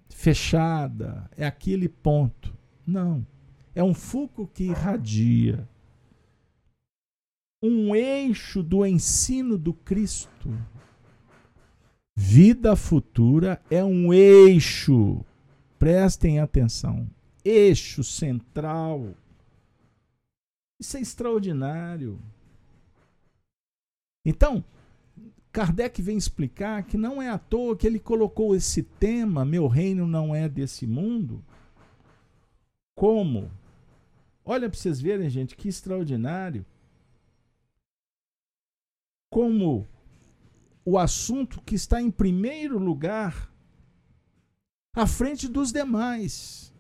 fechada, 0.09 1.29
é 1.35 1.45
aquele 1.45 1.87
ponto. 1.87 2.53
Não. 2.85 3.25
É 3.73 3.83
um 3.83 3.93
foco 3.93 4.45
que 4.47 4.65
irradia. 4.65 5.67
Um 7.63 7.95
eixo 7.95 8.61
do 8.61 8.85
ensino 8.85 9.57
do 9.57 9.73
Cristo. 9.73 10.51
Vida 12.15 12.75
futura 12.75 13.61
é 13.71 13.83
um 13.83 14.13
eixo. 14.13 15.23
Prestem 15.77 16.39
atenção. 16.39 17.09
Eixo 17.43 18.03
central 18.03 19.15
isso 20.79 20.97
é 20.97 21.01
extraordinário. 21.01 22.19
Então, 24.25 24.63
Kardec 25.51 26.01
vem 26.01 26.17
explicar 26.17 26.83
que 26.83 26.97
não 26.97 27.21
é 27.21 27.29
à 27.29 27.37
toa 27.37 27.75
que 27.75 27.85
ele 27.85 27.99
colocou 27.99 28.55
esse 28.55 28.83
tema, 28.83 29.43
meu 29.43 29.67
reino 29.67 30.07
não 30.07 30.33
é 30.33 30.47
desse 30.47 30.85
mundo, 30.87 31.43
como? 32.95 33.51
Olha 34.43 34.69
para 34.69 34.77
vocês 34.77 34.99
verem, 34.99 35.29
gente, 35.29 35.55
que 35.55 35.69
extraordinário. 35.69 36.65
Como 39.31 39.87
o 40.83 40.97
assunto 40.97 41.61
que 41.61 41.75
está 41.75 42.01
em 42.01 42.11
primeiro 42.11 42.77
lugar 42.77 43.53
à 44.93 45.07
frente 45.07 45.47
dos 45.47 45.71
demais. 45.71 46.73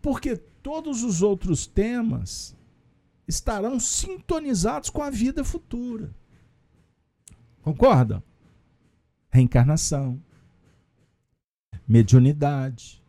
Porque 0.00 0.40
todos 0.62 1.02
os 1.02 1.22
outros 1.22 1.66
temas 1.66 2.56
estarão 3.26 3.80
sintonizados 3.80 4.90
com 4.90 5.02
a 5.02 5.10
vida 5.10 5.44
futura. 5.44 6.14
Concorda? 7.62 8.22
Reencarnação, 9.30 10.22
mediunidade. 11.86 13.02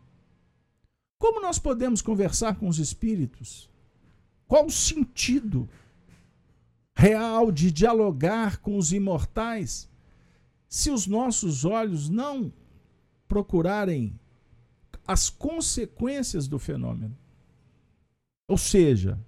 Como 1.20 1.42
nós 1.42 1.60
podemos 1.60 2.02
conversar 2.02 2.56
com 2.56 2.68
os 2.68 2.80
espíritos? 2.80 3.70
Qual 4.48 4.66
o 4.66 4.72
sentido 4.72 5.70
real 6.96 7.52
de 7.52 7.72
dialogar 7.72 8.58
com 8.58 8.78
os 8.78 8.94
imortais 8.94 9.89
se 10.70 10.89
os 10.89 11.08
nossos 11.08 11.66
olhos 11.66 12.10
não 12.10 12.54
procurarem 13.28 14.20
as 15.08 15.30
consequências 15.30 16.48
do 16.48 16.60
fenômeno? 16.60 17.18
Ou 18.54 18.58
seja, 18.58 19.20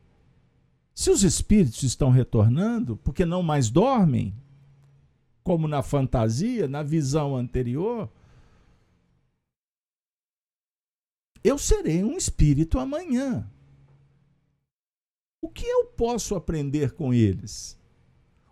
se 0.94 1.10
os 1.10 1.24
espíritos 1.24 1.82
estão 1.82 2.12
retornando, 2.12 2.96
porque 2.98 3.26
não 3.26 3.42
mais 3.42 3.72
dormem, 3.72 4.36
como 5.44 5.68
na 5.68 5.82
fantasia, 5.82 6.68
na 6.68 6.84
visão 6.84 7.36
anterior, 7.36 8.08
eu 11.44 11.58
serei 11.58 12.04
um 12.04 12.16
espírito 12.16 12.78
amanhã. 12.78 13.50
O 15.42 15.50
que 15.50 15.66
eu 15.66 15.86
posso 15.86 16.36
aprender 16.36 16.92
com 16.92 17.12
eles? 17.12 17.76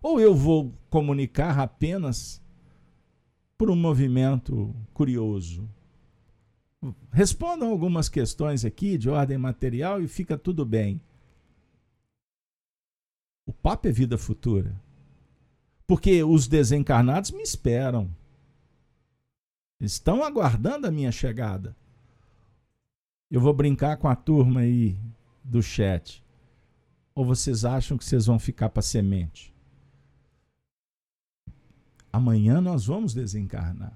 Ou 0.02 0.20
eu 0.20 0.34
vou 0.34 0.74
comunicar 0.90 1.60
apenas 1.60 2.42
por 3.56 3.70
um 3.70 3.76
movimento 3.76 4.74
curioso? 4.92 5.68
Respondam 7.12 7.70
algumas 7.70 8.08
questões 8.08 8.64
aqui 8.64 8.98
de 8.98 9.08
ordem 9.08 9.38
material 9.38 10.02
e 10.02 10.08
fica 10.08 10.36
tudo 10.36 10.64
bem. 10.64 11.00
O 13.46 13.52
papo 13.52 13.88
é 13.88 13.92
vida 13.92 14.18
futura. 14.18 14.74
Porque 15.86 16.22
os 16.24 16.46
desencarnados 16.48 17.30
me 17.30 17.42
esperam. 17.42 18.10
Estão 19.80 20.24
aguardando 20.24 20.86
a 20.86 20.90
minha 20.90 21.12
chegada. 21.12 21.76
Eu 23.30 23.40
vou 23.40 23.52
brincar 23.52 23.96
com 23.96 24.08
a 24.08 24.16
turma 24.16 24.60
aí 24.60 24.96
do 25.42 25.62
chat. 25.62 26.22
Ou 27.14 27.24
vocês 27.24 27.64
acham 27.64 27.98
que 27.98 28.04
vocês 28.04 28.26
vão 28.26 28.38
ficar 28.38 28.70
para 28.70 28.82
semente? 28.82 29.52
Amanhã 32.12 32.60
nós 32.60 32.86
vamos 32.86 33.12
desencarnar. 33.12 33.92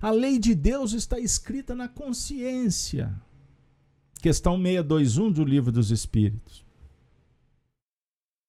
A 0.00 0.10
lei 0.10 0.38
de 0.38 0.54
Deus 0.54 0.92
está 0.92 1.18
escrita 1.18 1.74
na 1.74 1.88
consciência. 1.88 3.14
Questão 4.20 4.56
621 4.56 5.32
do 5.32 5.44
Livro 5.44 5.72
dos 5.72 5.90
Espíritos. 5.90 6.64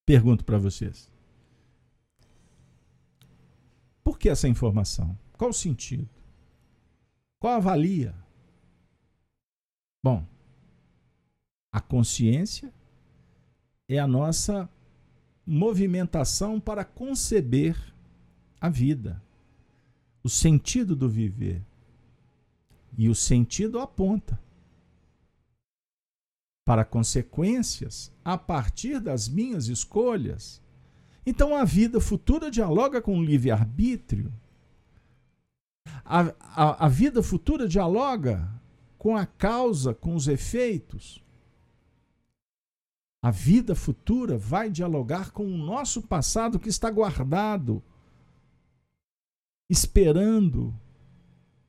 Pergunto 0.06 0.44
para 0.44 0.58
vocês. 0.58 1.10
Por 4.04 4.20
que 4.20 4.30
essa 4.30 4.48
informação? 4.48 5.18
Qual 5.38 5.50
o 5.50 5.54
sentido? 5.54 6.10
Qual 7.40 7.54
a 7.54 7.60
valia? 7.60 8.14
Bom, 10.04 10.26
A 11.74 11.82
consciência 11.82 12.72
é 13.90 13.98
a 13.98 14.06
nossa 14.06 14.70
movimentação 15.44 16.60
para 16.60 16.86
conceber 16.86 17.76
a 18.62 18.70
vida, 18.70 19.23
o 20.24 20.30
sentido 20.30 20.96
do 20.96 21.10
viver. 21.10 21.62
E 22.98 23.10
o 23.10 23.16
sentido 23.16 23.80
aponta 23.80 24.40
para 26.66 26.86
consequências 26.86 28.12
a 28.24 28.38
partir 28.38 29.00
das 29.00 29.28
minhas 29.28 29.68
escolhas. 29.68 30.62
Então 31.26 31.56
a 31.56 31.66
vida 31.66 32.00
futura 32.00 32.50
dialoga 32.50 33.02
com 33.02 33.18
o 33.18 33.24
livre-arbítrio. 33.24 34.32
A, 36.06 36.34
a, 36.40 36.86
a 36.86 36.90
vida 36.90 37.22
futura 37.22 37.68
dialoga 37.68 38.50
com 38.98 39.18
a 39.18 39.26
causa, 39.26 39.94
com 39.94 40.16
os 40.16 40.28
efeitos. 40.28 41.22
A 43.22 43.32
vida 43.32 43.74
futura 43.74 44.38
vai 44.38 44.70
dialogar 44.70 45.32
com 45.32 45.46
o 45.46 45.58
nosso 45.58 46.02
passado 46.02 46.60
que 46.60 46.70
está 46.70 46.90
guardado, 46.90 47.82
esperando 49.70 50.74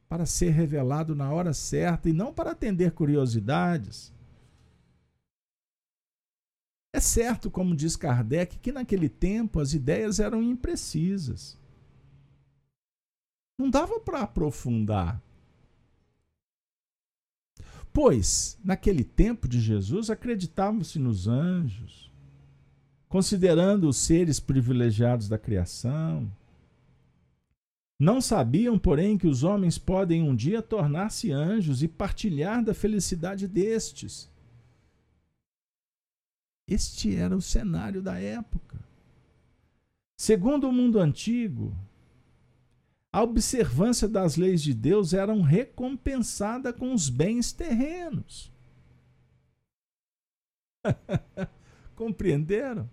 para 0.09 0.27
ser 0.27 0.51
revelado 0.51 1.15
na 1.15 1.33
hora 1.33 1.53
certa 1.53 2.09
e 2.09 2.13
não 2.13 2.33
para 2.33 2.53
atender 2.53 2.93
curiosidades. 2.93 4.13
É 6.95 7.01
certo, 7.01 7.51
como 7.51 7.75
diz 7.75 7.97
Kardec, 7.97 8.59
que 8.59 8.71
naquele 8.71 9.09
tempo 9.09 9.59
as 9.59 9.73
ideias 9.73 10.21
eram 10.21 10.41
imprecisas. 10.41 11.59
Não 13.59 13.69
dava 13.69 13.99
para 13.99 14.21
aprofundar. 14.21 15.21
Pois, 17.93 18.59
naquele 18.63 19.05
tempo 19.05 19.49
de 19.49 19.61
Jesus, 19.61 20.11
acreditavam-se 20.11 20.99
nos 20.99 21.29
anjos, 21.29 22.13
considerando 23.09 23.89
os 23.89 23.97
seres 23.97 24.39
privilegiados 24.39 25.29
da 25.29 25.39
criação. 25.39 26.31
Não 27.99 28.21
sabiam, 28.21 28.79
porém, 28.79 29.17
que 29.17 29.27
os 29.27 29.43
homens 29.43 29.79
podem 29.79 30.23
um 30.23 30.35
dia 30.35 30.61
tornar-se 30.61 31.31
anjos 31.31 31.83
e 31.83 31.89
partilhar 31.89 32.63
da 32.63 32.75
felicidade 32.75 33.47
destes 33.47 34.33
este 36.67 37.15
era 37.15 37.37
o 37.37 37.43
cenário 37.43 38.01
da 38.01 38.19
época. 38.19 38.79
Segundo 40.17 40.69
o 40.69 40.73
mundo 40.73 40.99
antigo, 40.99 41.77
a 43.13 43.23
observância 43.23 44.09
das 44.09 44.37
leis 44.37 44.63
de 44.63 44.73
Deus 44.73 45.13
era 45.13 45.35
recompensada 45.35 46.73
com 46.73 46.95
os 46.95 47.11
bens 47.11 47.53
terrenos. 47.53 48.51
Compreenderam? 51.95 52.89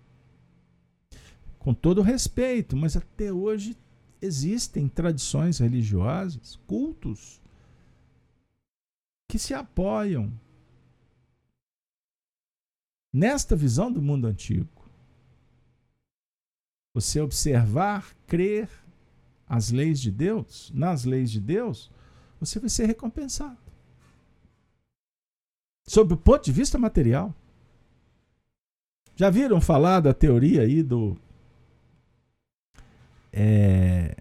Com 1.58 1.72
todo 1.72 2.02
respeito, 2.02 2.76
mas 2.76 2.96
até 2.96 3.32
hoje 3.32 3.76
existem 4.22 4.88
tradições 4.88 5.58
religiosas, 5.58 6.56
cultos, 6.66 7.42
que 9.28 9.38
se 9.38 9.52
apoiam 9.52 10.32
nesta 13.12 13.56
visão 13.56 13.92
do 13.92 14.00
mundo 14.00 14.26
antigo. 14.26 14.70
Você 16.94 17.20
observar, 17.20 18.14
crer 18.26 18.70
as 19.46 19.70
leis 19.70 20.00
de 20.00 20.10
Deus, 20.10 20.70
nas 20.74 21.04
leis 21.04 21.30
de 21.30 21.40
Deus, 21.40 21.90
você 22.38 22.58
vai 22.58 22.70
ser 22.70 22.86
recompensado. 22.86 23.58
Sob 25.86 26.14
o 26.14 26.16
ponto 26.16 26.44
de 26.44 26.52
vista 26.52 26.78
material. 26.78 27.34
Já 29.14 29.28
viram 29.28 29.60
falar 29.60 30.00
da 30.00 30.14
teoria 30.14 30.62
aí 30.62 30.82
do. 30.82 31.18
É, 33.32 34.16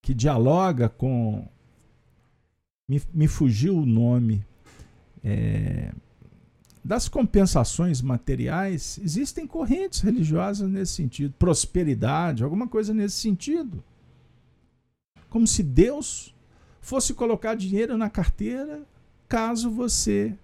que 0.00 0.14
dialoga 0.14 0.88
com. 0.88 1.46
Me, 2.88 3.02
me 3.12 3.28
fugiu 3.28 3.76
o 3.76 3.86
nome. 3.86 4.44
É, 5.22 5.92
das 6.84 7.08
compensações 7.08 8.02
materiais, 8.02 8.98
existem 9.02 9.46
correntes 9.46 10.00
religiosas 10.00 10.68
nesse 10.68 10.94
sentido, 10.94 11.32
prosperidade, 11.38 12.42
alguma 12.42 12.66
coisa 12.66 12.92
nesse 12.92 13.20
sentido. 13.20 13.84
Como 15.30 15.46
se 15.46 15.62
Deus 15.62 16.34
fosse 16.80 17.14
colocar 17.14 17.54
dinheiro 17.54 17.96
na 17.96 18.10
carteira 18.10 18.82
caso 19.28 19.70
você, 19.70 20.36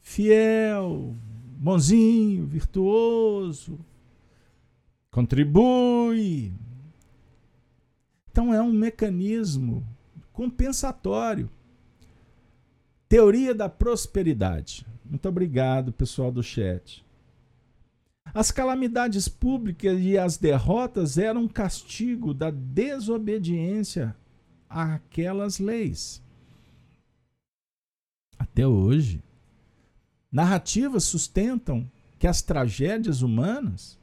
fiel, 0.00 1.14
bonzinho, 1.58 2.46
virtuoso, 2.46 3.78
contribui. 5.10 6.52
Então 8.30 8.52
é 8.52 8.62
um 8.62 8.72
mecanismo 8.72 9.86
compensatório. 10.32 11.50
Teoria 13.08 13.54
da 13.54 13.68
prosperidade. 13.68 14.86
Muito 15.04 15.28
obrigado, 15.28 15.92
pessoal 15.92 16.30
do 16.30 16.42
chat. 16.42 17.04
As 18.34 18.50
calamidades 18.50 19.26
públicas 19.26 19.98
e 20.00 20.18
as 20.18 20.36
derrotas 20.36 21.16
eram 21.16 21.48
castigo 21.48 22.34
da 22.34 22.50
desobediência 22.50 24.14
àquelas 24.68 25.58
leis. 25.58 26.22
Até 28.38 28.66
hoje, 28.66 29.22
narrativas 30.30 31.04
sustentam 31.04 31.90
que 32.18 32.26
as 32.26 32.42
tragédias 32.42 33.22
humanas 33.22 33.98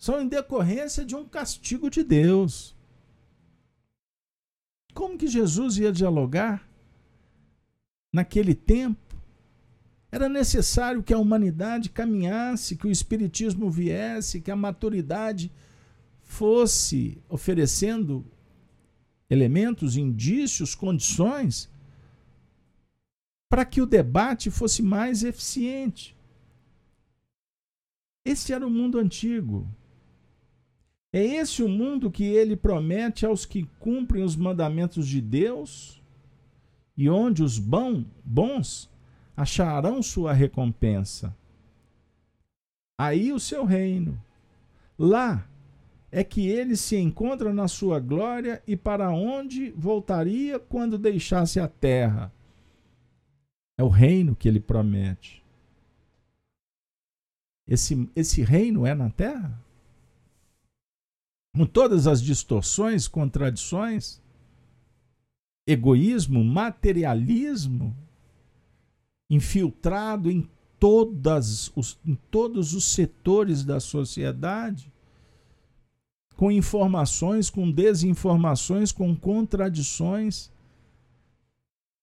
são 0.00 0.18
em 0.18 0.26
decorrência 0.26 1.04
de 1.04 1.14
um 1.14 1.28
castigo 1.28 1.90
de 1.90 2.02
Deus. 2.02 2.74
Como 4.94 5.18
que 5.18 5.28
Jesus 5.28 5.76
ia 5.76 5.92
dialogar 5.92 6.66
naquele 8.10 8.54
tempo 8.54 9.14
era 10.10 10.26
necessário 10.26 11.02
que 11.02 11.12
a 11.12 11.18
humanidade 11.18 11.90
caminhasse, 11.90 12.76
que 12.76 12.86
o 12.86 12.90
Espiritismo 12.90 13.70
viesse, 13.70 14.40
que 14.40 14.50
a 14.50 14.56
maturidade 14.56 15.52
fosse 16.22 17.22
oferecendo 17.28 18.24
elementos, 19.28 19.98
indícios, 19.98 20.74
condições 20.74 21.70
para 23.50 23.66
que 23.66 23.82
o 23.82 23.86
debate 23.86 24.50
fosse 24.50 24.82
mais 24.82 25.22
eficiente. 25.22 26.16
Esse 28.24 28.52
era 28.52 28.66
o 28.66 28.70
mundo 28.70 28.98
antigo. 28.98 29.68
É 31.12 31.24
esse 31.24 31.62
o 31.62 31.68
mundo 31.68 32.10
que 32.10 32.24
ele 32.24 32.56
promete 32.56 33.26
aos 33.26 33.44
que 33.44 33.64
cumprem 33.80 34.22
os 34.22 34.36
mandamentos 34.36 35.08
de 35.08 35.20
Deus 35.20 36.00
e 36.96 37.10
onde 37.10 37.42
os 37.42 37.58
bons, 37.58 38.04
bons 38.24 38.88
acharão 39.36 40.02
sua 40.02 40.32
recompensa. 40.32 41.34
Aí 42.98 43.32
o 43.32 43.40
seu 43.40 43.64
reino. 43.64 44.22
Lá 44.98 45.48
é 46.12 46.22
que 46.22 46.46
ele 46.46 46.76
se 46.76 46.96
encontra 46.96 47.52
na 47.52 47.66
sua 47.66 47.98
glória 47.98 48.62
e 48.66 48.76
para 48.76 49.10
onde 49.10 49.70
voltaria 49.70 50.58
quando 50.58 50.98
deixasse 50.98 51.58
a 51.58 51.66
terra. 51.66 52.32
É 53.78 53.82
o 53.82 53.88
reino 53.88 54.36
que 54.36 54.46
ele 54.46 54.60
promete. 54.60 55.42
Esse, 57.66 58.10
esse 58.14 58.42
reino 58.42 58.84
é 58.84 58.94
na 58.94 59.08
terra? 59.08 59.58
Com 61.54 61.66
todas 61.66 62.06
as 62.06 62.22
distorções, 62.22 63.08
contradições, 63.08 64.20
egoísmo, 65.66 66.44
materialismo, 66.44 67.96
infiltrado 69.28 70.30
em, 70.30 70.48
todas 70.80 71.70
os, 71.76 71.98
em 72.04 72.14
todos 72.30 72.72
os 72.72 72.84
setores 72.86 73.62
da 73.62 73.78
sociedade, 73.78 74.90
com 76.34 76.50
informações, 76.50 77.50
com 77.50 77.70
desinformações, 77.70 78.90
com 78.90 79.14
contradições, 79.14 80.50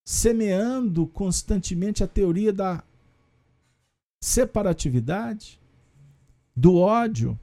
semeando 0.05 1.07
constantemente 1.07 2.03
a 2.03 2.07
teoria 2.07 2.53
da 2.53 2.83
separatividade, 4.23 5.59
do 6.55 6.75
ódio. 6.75 7.37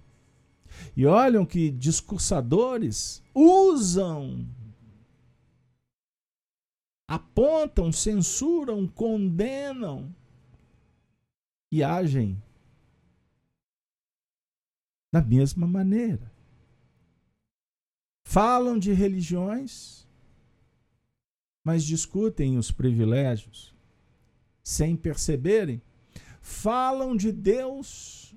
E 0.97 1.07
olham 1.07 1.45
que 1.45 1.71
discursadores 1.71 3.23
usam 3.35 4.49
apontam, 7.07 7.93
censuram, 7.93 8.87
condenam 8.89 10.15
e 11.71 11.83
agem 11.83 12.43
da 15.13 15.21
mesma 15.21 15.67
maneira. 15.67 16.33
Falam 18.27 18.79
de 18.79 18.93
religiões, 18.93 20.09
mas 21.63 21.85
discutem 21.85 22.57
os 22.57 22.71
privilégios 22.71 23.75
sem 24.63 24.97
perceberem 24.97 25.83
falam 26.45 27.17
de 27.17 27.33
Deus, 27.33 28.35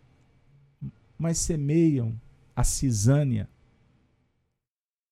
mas 1.17 1.38
semeiam 1.38 2.19
a 2.58 2.64
cisânia. 2.64 3.47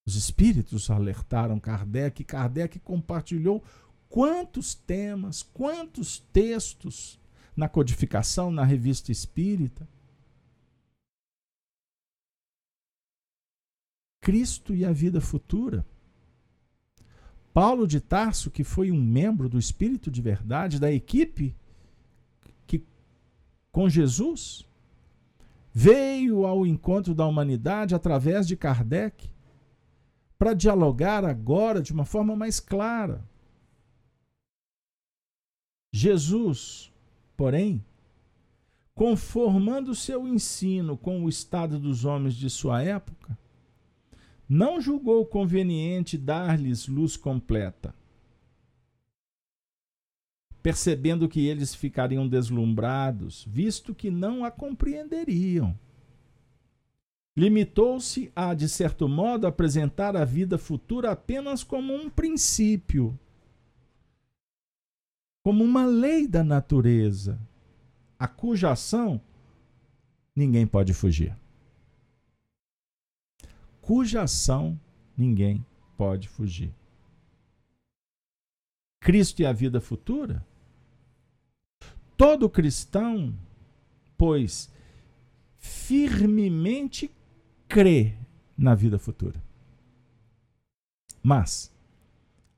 Os 0.04 0.16
espíritos 0.16 0.89
alertaram 0.89 1.60
Kardec, 1.60 2.24
Kardec 2.24 2.80
compartilhou 2.80 3.64
quantos 4.10 4.74
temas, 4.74 5.43
quantos 5.43 6.18
textos 6.34 7.20
na 7.56 7.70
codificação, 7.70 8.50
na 8.50 8.64
revista 8.64 9.12
espírita. 9.12 9.88
Cristo 14.20 14.74
e 14.74 14.84
a 14.84 14.91
vida 14.91 15.22
futura. 15.22 15.86
Paulo 17.54 17.88
de 17.88 18.02
Tarso, 18.02 18.50
que 18.50 18.64
foi 18.64 18.89
um 18.91 19.00
membro 19.00 19.48
do 19.48 19.60
Espírito 19.60 20.10
de 20.10 20.20
Verdade, 20.20 20.80
da 20.80 20.91
equipe 20.91 21.56
que 22.66 22.84
com 23.72 23.88
Jesus, 23.88 24.66
veio 25.78 26.45
ao 26.45 26.65
encontro 26.65 27.13
da 27.13 27.28
humanidade 27.28 27.93
através 27.93 28.47
de 28.47 28.55
Kardec 28.55 29.30
para 30.39 30.53
dialogar 30.53 31.26
agora 31.26 31.82
de 31.82 31.91
uma 31.91 32.05
forma 32.05 32.34
mais 32.34 32.61
clara. 32.61 33.21
Jesus, 35.93 36.93
porém, 37.36 37.84
conformando 38.93 39.93
seu 39.93 40.26
ensino 40.26 40.95
com 40.95 41.26
o 41.26 41.28
estado 41.28 41.78
dos 41.78 42.05
homens 42.05 42.36
de 42.36 42.49
sua 42.49 42.82
época, 42.82 43.38
não 44.47 44.80
julgou 44.80 45.26
conveniente 45.26 46.17
dar-lhes 46.17 46.88
luz 46.88 47.17
completa, 47.17 47.93
percebendo 50.66 51.30
que 51.30 51.45
eles 51.45 51.76
ficariam 51.76 52.28
deslumbrados, 52.28 53.45
visto 53.47 53.93
que 53.93 54.09
não 54.09 54.43
a 54.43 54.49
compreenderiam. 54.49 55.78
Limitou-se 57.38 58.32
a, 58.36 58.55
de 58.55 58.68
certo 58.68 59.07
modo, 59.07 59.45
apresentar 59.45 60.16
a 60.16 60.26
vida 60.26 60.57
futura 60.57 61.11
apenas 61.11 61.63
como 61.63 61.93
um 61.93 62.09
princípio, 62.09 63.16
como 65.43 65.63
uma 65.63 65.86
lei 65.86 66.28
da 66.28 66.43
natureza, 66.43 67.39
a 68.18 68.28
cuja 68.28 68.72
ação 68.72 69.22
ninguém 70.36 70.66
pode 70.66 70.95
fugir 70.95 71.38
cuja 73.86 74.24
ação 74.24 74.80
ninguém 75.16 75.63
pode 75.95 76.28
fugir. 76.28 76.74
Cristo 78.99 79.43
e 79.43 79.45
a 79.45 79.53
vida 79.53 79.80
futura? 79.80 80.43
Todo 82.18 82.49
cristão, 82.49 83.38
pois, 84.18 84.72
firmemente 85.57 87.11
crê 87.68 88.16
na 88.57 88.74
vida 88.74 88.97
futura. 88.97 89.43
Mas 91.22 91.74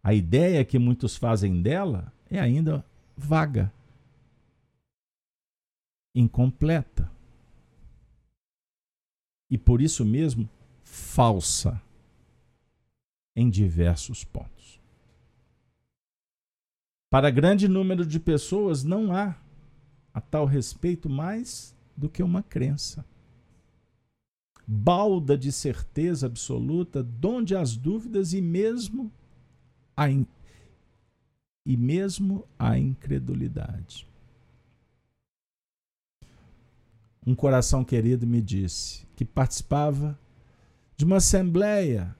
a 0.04 0.14
ideia 0.14 0.64
que 0.64 0.78
muitos 0.78 1.16
fazem 1.16 1.62
dela 1.62 2.14
é 2.30 2.40
ainda 2.40 2.86
vaga, 3.16 3.74
incompleta. 6.14 7.10
E 9.50 9.58
por 9.58 9.82
isso 9.82 10.06
mesmo 10.06 10.50
falsa 10.84 11.82
em 13.36 13.50
diversos 13.50 14.24
pontos. 14.24 14.80
Para 17.10 17.30
grande 17.30 17.68
número 17.68 18.06
de 18.06 18.20
pessoas, 18.20 18.84
não 18.84 19.16
há 19.16 19.36
a 20.18 20.22
tal 20.22 20.48
respeito 20.48 21.08
mais 21.08 21.76
do 21.96 22.10
que 22.10 22.24
uma 22.24 22.42
crença. 22.42 23.06
Balda 24.66 25.38
de 25.38 25.52
certeza 25.52 26.26
absoluta, 26.26 27.04
donde 27.04 27.56
as 27.56 27.78
dúvidas 27.78 28.34
e 28.34 28.42
mesmo 28.42 29.12
a, 29.96 30.10
in... 30.10 30.26
e 31.64 31.78
mesmo 31.78 32.48
a 32.58 32.80
incredulidade. 32.80 34.08
Um 37.24 37.36
coração 37.36 37.86
querido 37.86 38.26
me 38.26 38.42
disse 38.42 39.06
que 39.16 39.24
participava 39.24 40.20
de 40.96 41.06
uma 41.06 41.18
assembleia 41.18 42.16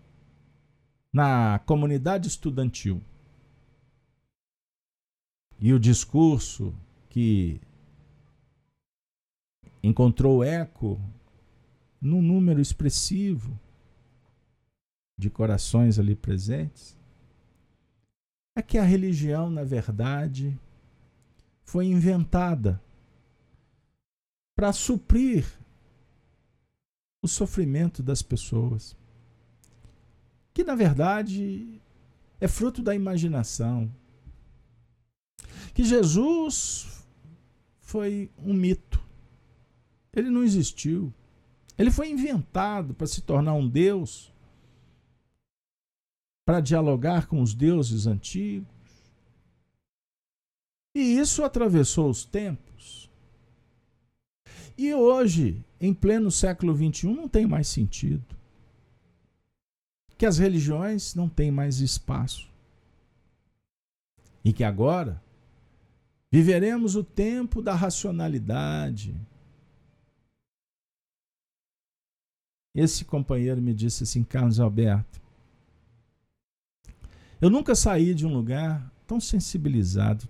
na 1.12 1.58
comunidade 1.66 2.28
estudantil. 2.28 3.02
E 5.60 5.74
o 5.74 5.80
discurso 5.80 6.76
que 7.10 7.60
encontrou 9.88 10.44
eco 10.44 11.00
num 12.02 12.22
número 12.22 12.62
expressivo 12.62 13.58
de 15.18 15.30
corações 15.30 15.98
ali 15.98 16.16
presentes 16.16 16.98
é 18.56 18.62
que 18.62 18.78
a 18.78 18.84
religião, 18.84 19.50
na 19.50 19.64
verdade, 19.64 20.60
foi 21.64 21.86
inventada 21.86 22.82
para 24.56 24.74
suprir 24.74 25.46
o 27.24 27.28
sofrimento 27.28 28.02
das 28.02 28.22
pessoas, 28.22 28.96
que 30.54 30.64
na 30.64 30.76
verdade 30.76 31.80
é 32.42 32.48
fruto 32.48 32.82
da 32.82 32.96
imaginação. 32.96 33.94
Que 35.74 35.84
Jesus 35.84 37.06
foi 37.80 38.32
um 38.40 38.54
mito. 38.54 39.07
Ele 40.18 40.32
não 40.32 40.44
existiu. 40.44 41.14
Ele 41.78 41.92
foi 41.92 42.10
inventado 42.10 42.96
para 42.96 43.06
se 43.06 43.22
tornar 43.22 43.54
um 43.54 43.70
Deus, 43.70 44.34
para 46.44 46.60
dialogar 46.60 47.28
com 47.28 47.40
os 47.40 47.54
deuses 47.54 48.08
antigos. 48.08 48.68
E 50.96 51.20
isso 51.20 51.44
atravessou 51.44 52.10
os 52.10 52.26
tempos. 52.26 53.08
E 54.76 54.92
hoje, 54.92 55.64
em 55.80 55.94
pleno 55.94 56.32
século 56.32 56.76
XXI, 56.76 57.14
não 57.14 57.28
tem 57.28 57.46
mais 57.46 57.68
sentido. 57.68 58.26
Que 60.18 60.26
as 60.26 60.40
religiões 60.40 61.14
não 61.14 61.30
têm 61.30 61.52
mais 61.52 61.80
espaço. 61.80 62.50
E 64.44 64.52
que 64.52 64.64
agora 64.64 65.22
viveremos 66.32 66.96
o 66.96 67.04
tempo 67.04 67.62
da 67.62 67.76
racionalidade. 67.76 69.16
Esse 72.78 73.04
companheiro 73.04 73.62
me 73.62 73.74
disse 73.74 74.04
assim, 74.04 74.24
Carlos 74.24 74.60
Alberto, 74.60 75.20
eu 77.42 77.50
nunca 77.50 77.76
saí 77.76 78.14
de 78.14 78.26
um 78.26 78.34
lugar 78.34 78.90
tão 79.06 79.20
sensibilizado, 79.20 80.30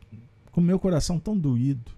com 0.52 0.60
meu 0.60 0.80
coração 0.80 1.20
tão 1.20 1.38
doído 1.38 1.98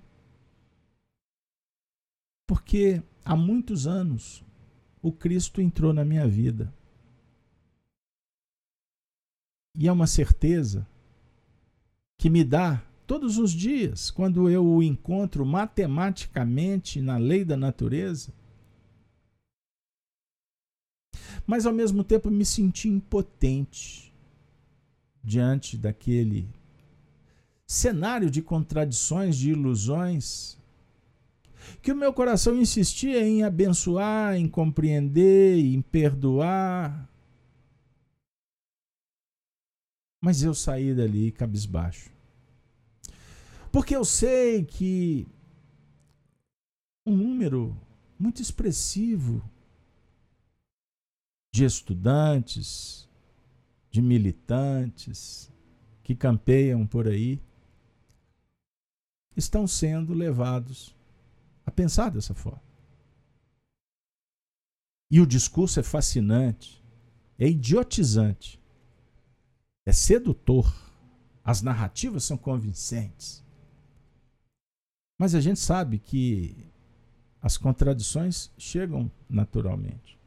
porque 2.49 3.03
há 3.23 3.35
muitos 3.35 3.85
anos 3.85 4.43
o 5.03 5.11
Cristo 5.11 5.61
entrou 5.61 5.93
na 5.93 6.03
minha 6.03 6.27
vida. 6.27 6.73
E 9.77 9.87
é 9.87 9.91
uma 9.91 10.07
certeza 10.07 10.87
que 12.17 12.27
me 12.27 12.43
dá 12.43 12.83
todos 13.05 13.37
os 13.37 13.51
dias, 13.51 14.09
quando 14.09 14.49
eu 14.49 14.65
o 14.65 14.81
encontro 14.81 15.45
matematicamente 15.45 16.99
na 16.99 17.17
lei 17.17 17.45
da 17.45 17.55
natureza. 17.55 18.33
Mas 21.49 21.65
ao 21.65 21.73
mesmo 21.73 22.03
tempo 22.03 22.29
me 22.29 22.45
senti 22.45 22.87
impotente 22.87 24.13
diante 25.23 25.75
daquele 25.75 26.47
cenário 27.65 28.29
de 28.29 28.39
contradições, 28.39 29.35
de 29.35 29.49
ilusões 29.49 30.59
que 31.81 31.91
o 31.91 31.95
meu 31.95 32.13
coração 32.13 32.55
insistia 32.55 33.27
em 33.27 33.41
abençoar, 33.41 34.35
em 34.35 34.47
compreender, 34.47 35.57
em 35.57 35.81
perdoar. 35.81 37.09
Mas 40.21 40.43
eu 40.43 40.53
saí 40.53 40.93
dali 40.93 41.31
cabisbaixo. 41.31 42.11
Porque 43.71 43.95
eu 43.95 44.05
sei 44.05 44.63
que 44.63 45.25
um 47.07 47.17
número 47.17 47.75
muito 48.19 48.39
expressivo 48.39 49.41
de 51.51 51.65
estudantes, 51.65 53.09
de 53.89 54.01
militantes 54.01 55.51
que 56.03 56.15
campeiam 56.15 56.85
por 56.85 57.07
aí, 57.07 57.41
estão 59.35 59.65
sendo 59.65 60.13
levados 60.13 60.95
a 61.65 61.71
pensar 61.71 62.09
dessa 62.09 62.33
forma. 62.33 62.61
E 65.11 65.19
o 65.19 65.25
discurso 65.25 65.79
é 65.79 65.83
fascinante, 65.83 66.83
é 67.37 67.47
idiotizante, 67.47 68.61
é 69.85 69.91
sedutor. 69.91 70.71
As 71.43 71.63
narrativas 71.63 72.23
são 72.23 72.37
convincentes. 72.37 73.43
Mas 75.17 75.33
a 75.33 75.41
gente 75.41 75.59
sabe 75.59 75.97
que 75.97 76.69
as 77.41 77.57
contradições 77.57 78.51
chegam 78.57 79.11
naturalmente. 79.27 80.18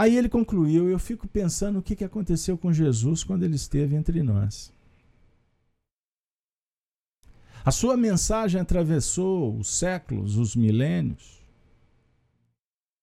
Aí 0.00 0.16
ele 0.16 0.30
concluiu, 0.30 0.88
eu 0.88 0.98
fico 0.98 1.28
pensando 1.28 1.78
o 1.78 1.82
que 1.82 2.02
aconteceu 2.02 2.56
com 2.56 2.72
Jesus 2.72 3.22
quando 3.22 3.42
ele 3.42 3.56
esteve 3.56 3.94
entre 3.94 4.22
nós. 4.22 4.72
A 7.62 7.70
sua 7.70 7.98
mensagem 7.98 8.58
atravessou 8.58 9.54
os 9.58 9.68
séculos, 9.68 10.38
os 10.38 10.56
milênios, 10.56 11.44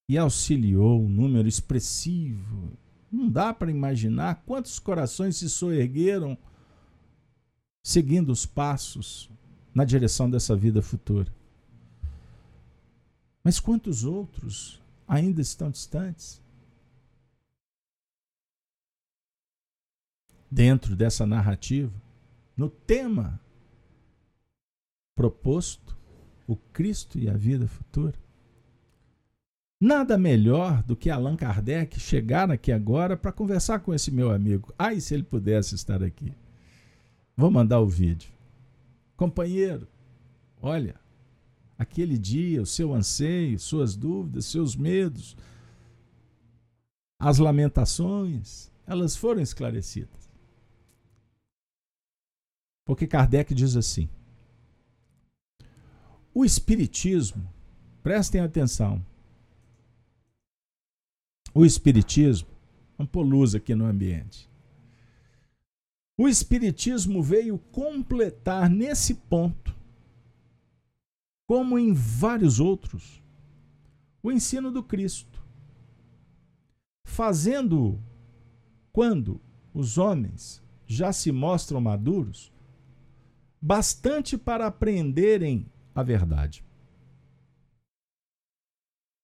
e 0.10 0.18
auxiliou 0.18 1.00
um 1.00 1.08
número 1.08 1.48
expressivo. 1.48 2.72
Não 3.12 3.30
dá 3.30 3.54
para 3.54 3.70
imaginar 3.70 4.41
quantos 4.43 4.80
corações 4.80 5.38
se 5.38 5.52
soergueram 5.52 6.36
seguindo 7.84 8.32
os 8.32 8.43
passos 8.43 9.30
na 9.72 9.86
direção 9.86 10.28
dessa 10.28 10.56
vida 10.56 10.82
futura. 10.82 11.32
Mas 13.43 13.60
quantos 13.60 14.04
outros 14.04 14.82
ainda 15.08 15.41
estão 15.41 15.70
distantes? 15.70 16.41
Dentro 20.50 20.95
dessa 20.95 21.26
narrativa, 21.26 21.93
no 22.56 22.70
tema 22.70 23.39
proposto, 25.16 25.98
o 26.48 26.56
Cristo 26.56 27.20
e 27.20 27.30
a 27.30 27.34
vida 27.34 27.68
futura. 27.68 28.16
Nada 29.80 30.18
melhor 30.18 30.82
do 30.84 30.95
que 30.95 31.10
Allan 31.10 31.36
Kardec 31.36 32.00
chegar 32.00 32.50
aqui 32.50 32.72
agora 32.72 33.16
para 33.16 33.32
conversar 33.32 33.80
com 33.80 33.93
esse 33.93 34.10
meu 34.10 34.32
amigo. 34.32 34.74
Ai, 34.78 35.00
se 35.00 35.14
ele 35.14 35.24
pudesse 35.24 35.76
estar 35.76 36.02
aqui. 36.02 36.34
Vou 37.36 37.52
mandar 37.52 37.80
o 37.80 37.88
vídeo. 37.88 38.32
Companheiro, 39.16 39.88
olha, 40.62 40.95
aquele 41.78 42.18
dia, 42.18 42.62
o 42.62 42.66
seu 42.66 42.93
anseio, 42.93 43.60
suas 43.60 43.95
dúvidas, 43.95 44.45
seus 44.45 44.76
medos, 44.76 45.36
as 47.20 47.38
lamentações, 47.38 48.72
elas 48.86 49.16
foram 49.16 49.41
esclarecidas. 49.41 50.27
Porque 52.88 53.06
Kardec 53.06 53.54
diz 53.54 53.76
assim: 53.76 54.10
o 56.34 56.46
Espiritismo, 56.46 57.52
prestem 58.02 58.40
atenção. 58.40 59.06
O 61.54 61.66
Espiritismo, 61.66 62.48
vamos 62.98 63.12
pôr 63.12 63.24
luz 63.24 63.54
aqui 63.54 63.76
no 63.76 63.86
ambiente. 63.86 64.50
O 66.18 66.30
Espiritismo 66.30 67.22
veio 67.22 67.60
completar 67.72 68.70
nesse 68.70 69.16
ponto, 69.16 69.76
como 71.46 71.78
em 71.78 71.92
vários 71.92 72.60
outros, 72.60 73.22
o 74.24 74.32
ensino 74.32 74.72
do 74.72 74.82
Cristo. 74.82 75.44
Fazendo 77.06 78.02
quando 78.94 79.42
os 79.74 79.98
homens 79.98 80.64
já 80.86 81.12
se 81.12 81.32
mostram 81.34 81.82
maduros, 81.82 82.56
bastante 83.62 84.38
para 84.38 84.68
aprenderem 84.68 85.70
a 85.93 86.03
verdade. 86.03 86.64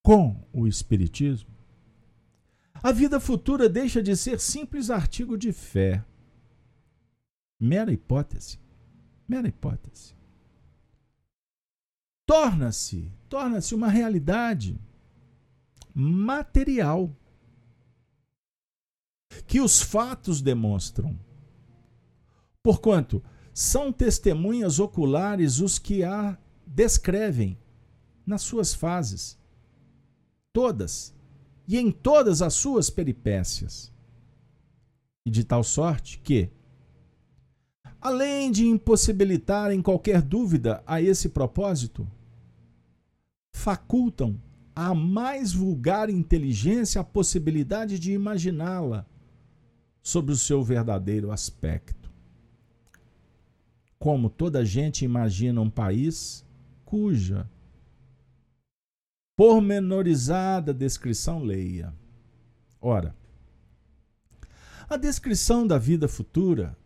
Com 0.02 0.46
o 0.52 0.66
Espiritismo, 0.66 1.54
a 2.82 2.92
vida 2.92 3.18
futura 3.18 3.68
deixa 3.68 4.02
de 4.02 4.14
ser 4.16 4.38
simples 4.38 4.90
artigo 4.90 5.38
de 5.38 5.52
fé, 5.52 6.04
mera 7.58 7.92
hipótese, 7.92 8.58
mera 9.26 9.48
hipótese. 9.48 10.14
Torna-se, 12.26 13.10
torna-se 13.28 13.74
uma 13.74 13.88
realidade 13.88 14.78
material 15.94 17.14
que 19.46 19.60
os 19.60 19.80
fatos 19.80 20.40
demonstram. 20.42 21.18
Porquanto 22.62 23.22
são 23.54 23.92
testemunhas 23.92 24.80
oculares 24.80 25.60
os 25.60 25.78
que 25.78 26.02
a 26.02 26.36
descrevem 26.66 27.56
nas 28.26 28.42
suas 28.42 28.74
fases, 28.74 29.38
todas, 30.52 31.14
e 31.68 31.78
em 31.78 31.92
todas 31.92 32.42
as 32.42 32.52
suas 32.54 32.90
peripécias. 32.90 33.92
E 35.24 35.30
de 35.30 35.44
tal 35.44 35.62
sorte 35.62 36.18
que, 36.18 36.50
além 38.00 38.50
de 38.50 38.66
impossibilitarem 38.66 39.80
qualquer 39.80 40.20
dúvida 40.20 40.82
a 40.84 41.00
esse 41.00 41.28
propósito, 41.28 42.06
facultam 43.54 44.38
à 44.74 44.92
mais 44.92 45.52
vulgar 45.52 46.10
inteligência 46.10 47.00
a 47.00 47.04
possibilidade 47.04 48.00
de 48.00 48.12
imaginá-la 48.12 49.06
sob 50.02 50.32
o 50.32 50.36
seu 50.36 50.62
verdadeiro 50.62 51.30
aspecto. 51.30 52.03
Como 53.98 54.28
toda 54.28 54.64
gente 54.64 55.04
imagina 55.04 55.60
um 55.60 55.70
país 55.70 56.44
cuja 56.84 57.48
pormenorizada 59.36 60.72
descrição 60.72 61.42
leia. 61.42 61.92
Ora, 62.80 63.16
a 64.88 64.96
descrição 64.96 65.66
da 65.66 65.78
vida 65.78 66.06
futura 66.06 66.76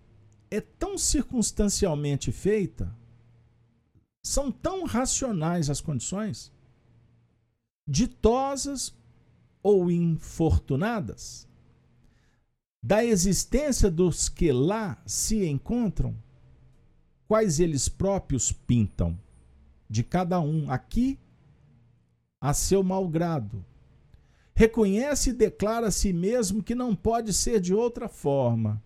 é 0.50 0.60
tão 0.60 0.96
circunstancialmente 0.96 2.32
feita, 2.32 2.94
são 4.24 4.50
tão 4.50 4.84
racionais 4.84 5.68
as 5.68 5.80
condições, 5.80 6.52
ditosas 7.86 8.94
ou 9.62 9.90
infortunadas, 9.90 11.46
da 12.82 13.04
existência 13.04 13.90
dos 13.90 14.28
que 14.28 14.52
lá 14.52 15.02
se 15.04 15.44
encontram, 15.46 16.16
quais 17.28 17.60
eles 17.60 17.88
próprios 17.88 18.50
pintam 18.50 19.16
de 19.88 20.02
cada 20.02 20.40
um 20.40 20.70
aqui 20.70 21.18
a 22.40 22.54
seu 22.54 22.82
malgrado. 22.82 23.64
Reconhece 24.54 25.30
e 25.30 25.34
declara 25.34 25.88
a 25.88 25.90
si 25.90 26.12
mesmo 26.12 26.62
que 26.62 26.74
não 26.74 26.96
pode 26.96 27.32
ser 27.32 27.60
de 27.60 27.74
outra 27.74 28.08
forma. 28.08 28.82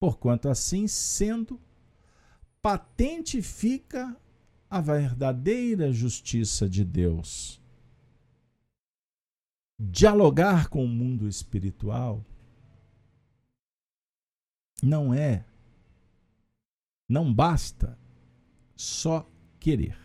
Porquanto 0.00 0.48
assim 0.48 0.88
sendo, 0.88 1.60
patente 2.60 3.40
fica 3.40 4.16
a 4.68 4.80
verdadeira 4.80 5.92
justiça 5.92 6.68
de 6.68 6.84
Deus. 6.84 7.60
Dialogar 9.78 10.68
com 10.68 10.84
o 10.84 10.88
mundo 10.88 11.28
espiritual 11.28 12.24
não 14.82 15.14
é, 15.14 15.44
não 17.12 17.32
basta 17.32 17.98
só 18.74 19.30
querer. 19.60 19.98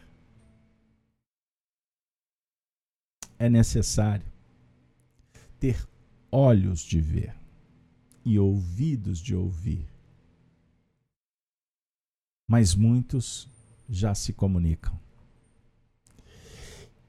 É 3.39 3.49
necessário 3.49 4.30
ter 5.58 5.88
olhos 6.30 6.82
de 6.82 6.99
ver 6.99 7.34
e 8.26 8.38
ouvidos 8.38 9.20
de 9.20 9.34
ouvir. 9.34 9.88
Mas 12.45 12.76
muitos 12.76 13.47
já 13.88 14.14
se 14.14 14.34
comunicam. 14.34 14.99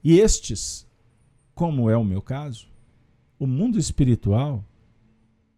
E 0.05 0.21
estes, 0.21 0.87
como 1.57 1.91
é 1.91 1.97
o 1.97 2.05
meu 2.05 2.23
caso, 2.23 2.69
o 3.37 3.49
mundo 3.49 3.81
espiritual 3.81 4.65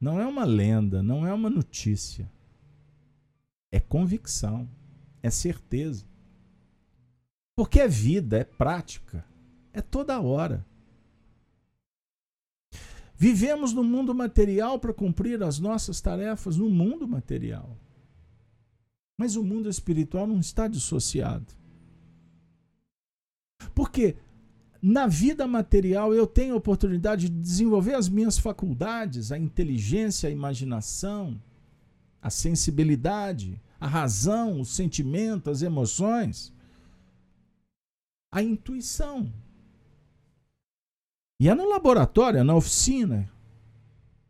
não 0.01 0.19
é 0.19 0.27
uma 0.27 0.45
lenda, 0.45 1.03
não 1.03 1.27
é 1.27 1.35
uma 1.35 1.51
notícia. 1.51 2.27
É 3.73 3.79
convicção, 3.79 4.69
é 5.23 5.31
certeza. 5.31 6.05
Porque 7.57 7.81
é 7.81 7.89
vida, 7.89 8.39
é 8.39 8.45
prática, 8.45 9.25
é 9.73 9.81
toda 9.81 10.21
hora. 10.21 10.65
Vivemos 13.15 13.75
no 13.75 13.85
mundo 13.85 14.15
material 14.15 14.79
para 14.79 14.95
cumprir 14.95 15.43
as 15.43 15.59
nossas 15.59 16.01
tarefas 16.01 16.57
no 16.57 16.71
mundo 16.71 17.07
material. 17.07 17.77
Mas 19.19 19.37
o 19.37 19.45
mundo 19.45 19.69
espiritual 19.69 20.27
não 20.27 20.41
está 20.41 20.67
dissociado. 20.67 21.53
Porque 23.75 24.17
na 24.81 25.07
vida 25.07 25.47
material 25.47 26.15
eu 26.15 26.27
tenho 26.27 26.55
a 26.55 26.57
oportunidade 26.57 27.29
de 27.29 27.39
desenvolver 27.41 27.95
as 27.95 28.09
minhas 28.09 28.39
faculdades, 28.39 29.31
a 29.31 29.39
inteligência, 29.39 30.29
a 30.29 30.33
imaginação, 30.33 31.39
a 32.23 32.31
sensibilidade, 32.31 33.61
a 33.79 33.87
razão, 33.87 34.61
o 34.61 34.65
sentimento, 34.65 35.51
as 35.51 35.63
emoções 35.63 36.53
a 38.31 38.43
intuição. 38.43 39.33
E 41.39 41.49
é 41.49 41.55
no 41.55 41.69
laboratório, 41.69 42.39
é 42.39 42.43
na 42.43 42.55
oficina, 42.55 43.31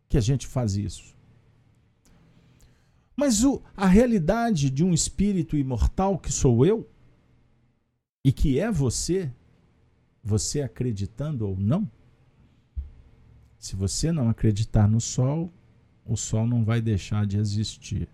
que 0.09 0.17
a 0.17 0.21
gente 0.21 0.47
faz 0.47 0.75
isso. 0.75 1.15
Mas 3.15 3.43
o, 3.43 3.61
a 3.75 3.85
realidade 3.85 4.69
de 4.69 4.83
um 4.83 4.93
espírito 4.93 5.55
imortal 5.55 6.17
que 6.17 6.31
sou 6.31 6.65
eu 6.65 6.89
e 8.23 8.31
que 8.31 8.59
é 8.59 8.71
você, 8.71 9.31
você 10.23 10.61
acreditando 10.61 11.47
ou 11.47 11.57
não, 11.57 11.89
se 13.59 13.75
você 13.75 14.11
não 14.11 14.29
acreditar 14.29 14.87
no 14.87 14.99
sol, 14.99 15.53
o 16.11 16.17
sol 16.17 16.45
não 16.45 16.63
vai 16.65 16.81
deixar 16.81 17.25
de 17.25 17.37
existir. 17.37 18.09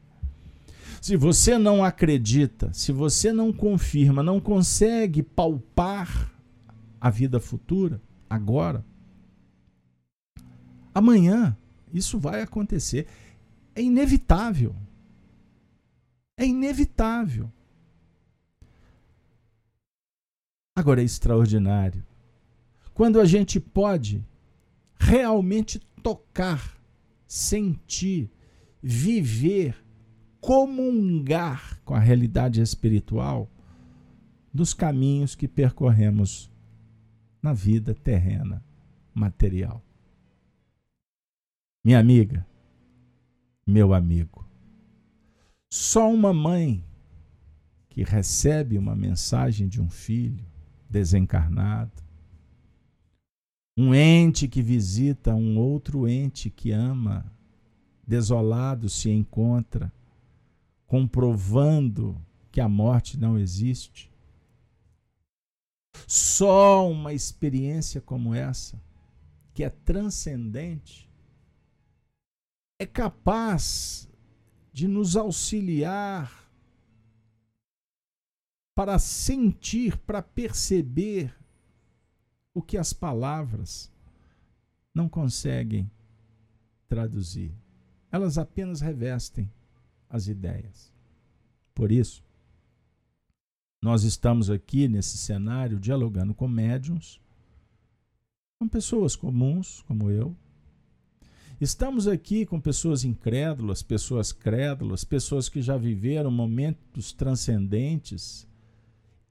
Se 1.01 1.17
você 1.17 1.57
não 1.57 1.83
acredita, 1.83 2.71
se 2.73 2.91
você 2.91 3.31
não 3.31 3.51
confirma, 3.51 4.21
não 4.21 4.39
consegue 4.39 5.23
palpar 5.23 6.31
a 7.01 7.09
vida 7.09 7.39
futura, 7.39 7.99
agora, 8.29 8.85
amanhã, 10.93 11.57
isso 11.91 12.19
vai 12.19 12.41
acontecer. 12.41 13.07
É 13.73 13.81
inevitável. 13.81 14.75
É 16.37 16.45
inevitável. 16.45 17.51
Agora 20.75 21.01
é 21.01 21.03
extraordinário. 21.03 22.05
Quando 22.93 23.19
a 23.19 23.25
gente 23.25 23.59
pode 23.59 24.23
realmente 24.99 25.79
tocar, 26.03 26.76
sentir, 27.27 28.31
viver, 28.81 29.75
comungar 30.39 31.81
com 31.83 31.93
a 31.93 31.99
realidade 31.99 32.61
espiritual 32.61 33.51
dos 34.53 34.73
caminhos 34.73 35.35
que 35.35 35.47
percorremos 35.47 36.49
na 37.41 37.53
vida 37.53 37.93
terrena, 37.93 38.63
material. 39.13 39.83
Minha 41.83 41.99
amiga, 41.99 42.45
meu 43.65 43.93
amigo, 43.93 44.47
só 45.69 46.11
uma 46.11 46.33
mãe 46.33 46.83
que 47.89 48.03
recebe 48.03 48.77
uma 48.77 48.95
mensagem 48.95 49.67
de 49.67 49.81
um 49.81 49.89
filho 49.89 50.45
desencarnado, 50.89 51.91
um 53.77 53.93
ente 53.93 54.47
que 54.47 54.59
visita 54.59 55.35
um 55.35 55.59
outro 55.59 56.07
ente 56.07 56.49
que 56.49 56.71
ama, 56.71 57.31
desolado 58.07 58.89
se 58.89 59.11
encontra, 59.11 59.93
comprovando 60.87 62.19
que 62.51 62.59
a 62.59 62.67
morte 62.67 63.19
não 63.19 63.37
existe. 63.37 64.11
Só 66.07 66.89
uma 66.89 67.13
experiência 67.13 68.01
como 68.01 68.33
essa, 68.33 68.81
que 69.53 69.63
é 69.63 69.69
transcendente, 69.69 71.07
é 72.79 72.85
capaz 72.85 74.09
de 74.73 74.87
nos 74.87 75.15
auxiliar 75.15 76.51
para 78.75 78.97
sentir, 78.97 79.97
para 79.97 80.21
perceber 80.23 81.36
o 82.57 82.61
que 82.63 82.75
as 82.75 82.91
palavras 82.91 83.91
não 84.91 85.07
conseguem 85.07 85.91
traduzir. 86.89 87.53
Elas 88.11 88.39
apenas 88.39 88.81
revestem 88.81 89.47
as 90.09 90.27
ideias. 90.27 90.91
Por 91.75 91.91
isso, 91.91 92.23
nós 93.79 94.03
estamos 94.03 94.49
aqui 94.49 94.87
nesse 94.87 95.19
cenário 95.19 95.79
dialogando 95.79 96.33
com 96.33 96.47
médiums, 96.47 97.21
com 98.57 98.67
pessoas 98.67 99.15
comuns 99.15 99.83
como 99.83 100.09
eu. 100.09 100.35
Estamos 101.61 102.07
aqui 102.07 102.43
com 102.43 102.59
pessoas 102.59 103.03
incrédulas, 103.03 103.83
pessoas 103.83 104.31
crédulas, 104.31 105.03
pessoas 105.03 105.47
que 105.47 105.61
já 105.61 105.77
viveram 105.77 106.31
momentos 106.31 107.11
transcendentes, 107.11 108.47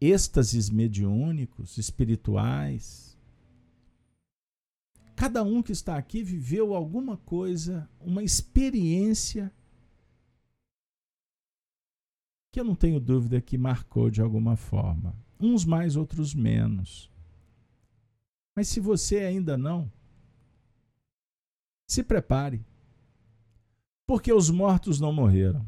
êxtases 0.01 0.70
mediúnicos, 0.70 1.77
espirituais. 1.77 3.16
Cada 5.17 5.43
um 5.43 5.62
que 5.62 5.73
está 5.73 5.97
aqui 5.97 6.23
viveu 6.23 6.75
alguma 6.75 7.17
coisa, 7.17 7.89
uma 7.99 8.23
experiência 8.23 9.51
que 12.53 12.61
eu 12.61 12.64
não 12.64 12.75
tenho 12.75 13.01
dúvida 13.01 13.41
que 13.41 13.57
marcou 13.57 14.11
de 14.11 14.21
alguma 14.21 14.57
forma. 14.57 15.17
Uns 15.41 15.64
mais, 15.64 15.97
outros 15.97 16.35
menos. 16.35 17.11
Mas 18.55 18.69
se 18.69 18.79
você 18.79 19.21
ainda 19.21 19.57
não, 19.57 19.91
se 21.87 22.03
prepare. 22.03 22.64
Porque 24.07 24.33
os 24.33 24.51
mortos 24.51 25.01
não 25.01 25.12
morreram. 25.12 25.67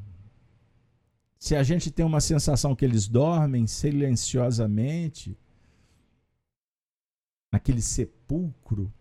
Se 1.38 1.56
a 1.56 1.62
gente 1.62 1.90
tem 1.90 2.04
uma 2.04 2.20
sensação 2.20 2.76
que 2.76 2.84
eles 2.84 3.08
dormem 3.08 3.66
silenciosamente, 3.66 5.38
naquele 7.50 7.80
sepulcro 7.80 8.92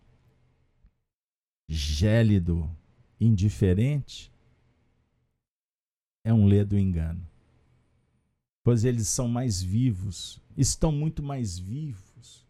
gélido, 1.68 2.70
indiferente, 3.20 4.32
é 6.24 6.34
um 6.34 6.45
ledo 6.45 6.78
engano 6.78 7.28
pois 8.68 8.84
eles 8.84 9.07
são 9.07 9.30
mais 9.30 9.61
vivos, 9.61 10.41
estão 10.57 10.91
muito 10.91 11.24
mais 11.24 11.57
vivos 11.57 12.45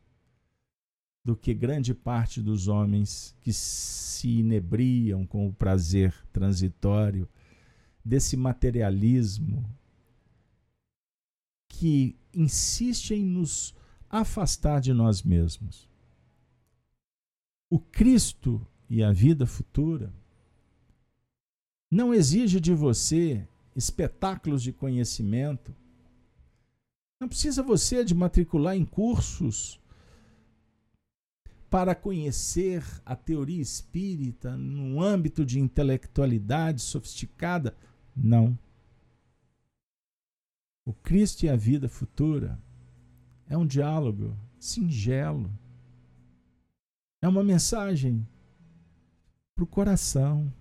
do 1.24 1.38
que 1.38 1.54
grande 1.54 1.94
parte 1.94 2.42
dos 2.42 2.68
homens 2.68 3.36
que 3.40 3.54
se 3.54 4.28
inebriam 4.28 5.28
com 5.28 5.48
o 5.48 5.54
prazer 5.54 6.12
transitório 6.34 7.30
desse 8.04 8.36
materialismo 8.36 9.64
que 11.70 12.18
insiste 12.34 13.14
em 13.14 13.24
nos 13.24 13.76
afastar 14.10 14.82
de 14.82 14.96
nós 14.96 15.22
mesmos. 15.22 15.88
O 17.70 17.78
Cristo 17.80 18.66
e 18.90 19.04
a 19.04 19.12
vida 19.12 19.46
futura 19.46 20.14
não 21.90 22.14
exige 22.14 22.60
de 22.60 22.74
você 22.74 23.48
espetáculos 23.76 24.62
de 24.62 24.74
conhecimento 24.74 25.74
não 27.20 27.28
precisa 27.28 27.64
você 27.64 28.04
de 28.04 28.14
matricular 28.14 28.76
em 28.76 28.86
cursos 28.86 29.80
para 31.70 31.96
conhecer 31.96 32.84
a 33.06 33.16
teoria 33.16 33.62
espírita 33.62 34.56
no 34.56 35.02
âmbito 35.02 35.44
de 35.44 35.60
intelectualidade 35.60 36.82
sofisticada. 36.82 37.76
Não. 38.16 38.58
O 40.86 40.94
Cristo 40.94 41.44
e 41.44 41.50
a 41.50 41.56
vida 41.56 41.90
futura 41.90 42.58
é 43.48 43.58
um 43.58 43.66
diálogo 43.66 44.38
singelo. 44.60 45.52
É 47.22 47.28
uma 47.28 47.44
mensagem 47.44 48.26
para 49.58 49.64
o 49.64 49.68
coração. 49.68 50.54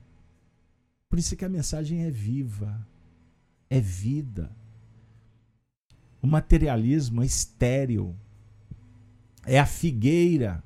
Por 1.06 1.18
isso 1.18 1.36
que 1.36 1.44
a 1.44 1.50
mensagem 1.50 2.04
é 2.04 2.10
viva, 2.10 2.88
é 3.68 3.78
vida. 3.78 4.50
O 6.22 6.26
materialismo 6.26 7.22
é 7.22 7.26
estéril. 7.26 8.16
É 9.44 9.60
a 9.60 9.66
figueira 9.66 10.64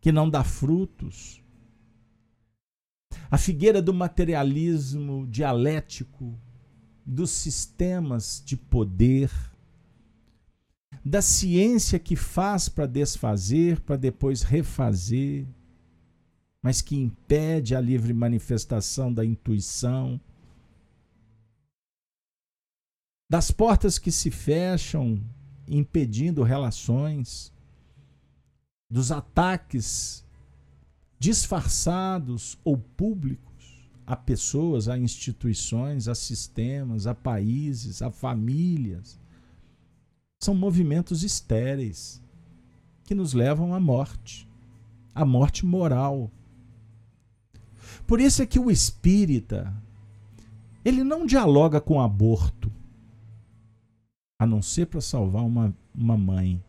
que 0.00 0.12
não 0.12 0.30
dá 0.30 0.44
frutos. 0.44 1.42
A 3.28 3.36
figueira 3.36 3.82
do 3.82 3.92
materialismo 3.92 5.26
dialético, 5.26 6.38
dos 7.04 7.30
sistemas 7.30 8.40
de 8.46 8.56
poder, 8.56 9.30
da 11.04 11.20
ciência 11.20 11.98
que 11.98 12.14
faz 12.14 12.68
para 12.68 12.86
desfazer, 12.86 13.80
para 13.80 13.96
depois 13.96 14.42
refazer, 14.42 15.46
mas 16.64 16.80
que 16.80 16.96
impede 16.96 17.76
a 17.76 17.80
livre 17.80 18.14
manifestação 18.14 19.12
da 19.12 19.22
intuição 19.22 20.18
das 23.30 23.50
portas 23.50 23.98
que 23.98 24.10
se 24.10 24.30
fecham, 24.30 25.20
impedindo 25.68 26.42
relações, 26.42 27.52
dos 28.90 29.12
ataques 29.12 30.24
disfarçados 31.18 32.58
ou 32.64 32.78
públicos 32.78 33.90
a 34.06 34.16
pessoas, 34.16 34.88
a 34.88 34.96
instituições, 34.96 36.08
a 36.08 36.14
sistemas, 36.14 37.06
a 37.06 37.14
países, 37.14 38.00
a 38.00 38.10
famílias. 38.10 39.20
São 40.40 40.54
movimentos 40.54 41.22
estéreis 41.22 42.22
que 43.04 43.14
nos 43.14 43.34
levam 43.34 43.74
à 43.74 43.80
morte, 43.80 44.48
à 45.14 45.26
morte 45.26 45.66
moral. 45.66 46.30
Por 48.06 48.20
isso 48.20 48.42
é 48.42 48.46
que 48.46 48.58
o 48.58 48.70
espírita 48.70 49.74
ele 50.84 51.02
não 51.02 51.24
dialoga 51.24 51.80
com 51.80 52.00
aborto 52.00 52.70
a 54.38 54.46
não 54.46 54.60
ser 54.60 54.86
para 54.86 55.00
salvar 55.00 55.42
uma, 55.42 55.74
uma 55.94 56.18
mãe, 56.18 56.62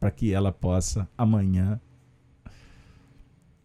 para 0.00 0.10
que 0.10 0.32
ela 0.32 0.50
possa 0.50 1.08
amanhã. 1.16 1.80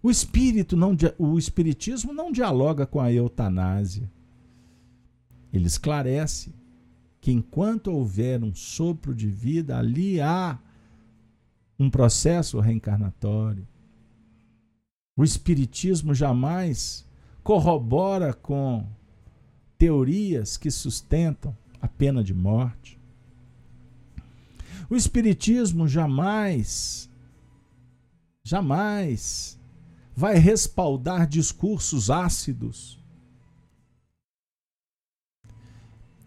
O 0.03 0.11
espírito 0.11 0.77
não 0.77 0.95
o 1.17 1.37
espiritismo 1.37 2.13
não 2.13 2.31
dialoga 2.31 2.85
com 2.85 2.99
a 2.99 3.11
eutanásia. 3.11 4.11
Ele 5.51 5.65
esclarece 5.65 6.53
que 7.21 7.31
enquanto 7.31 7.87
houver 7.87 8.43
um 8.43 8.53
sopro 8.53 9.15
de 9.15 9.27
vida, 9.27 9.79
ali 9.79 10.21
há 10.21 10.59
um 11.79 11.89
processo 11.89 12.59
reencarnatório. 12.59 13.67
O 15.17 15.23
Espiritismo 15.23 16.13
jamais 16.13 17.04
corrobora 17.45 18.33
com 18.33 18.83
teorias 19.77 20.57
que 20.57 20.71
sustentam 20.71 21.55
a 21.79 21.87
pena 21.87 22.23
de 22.23 22.33
morte. 22.33 22.99
O 24.89 24.95
Espiritismo 24.95 25.87
jamais, 25.87 27.07
jamais 28.43 29.59
vai 30.15 30.39
respaldar 30.39 31.27
discursos 31.27 32.09
ácidos, 32.09 32.97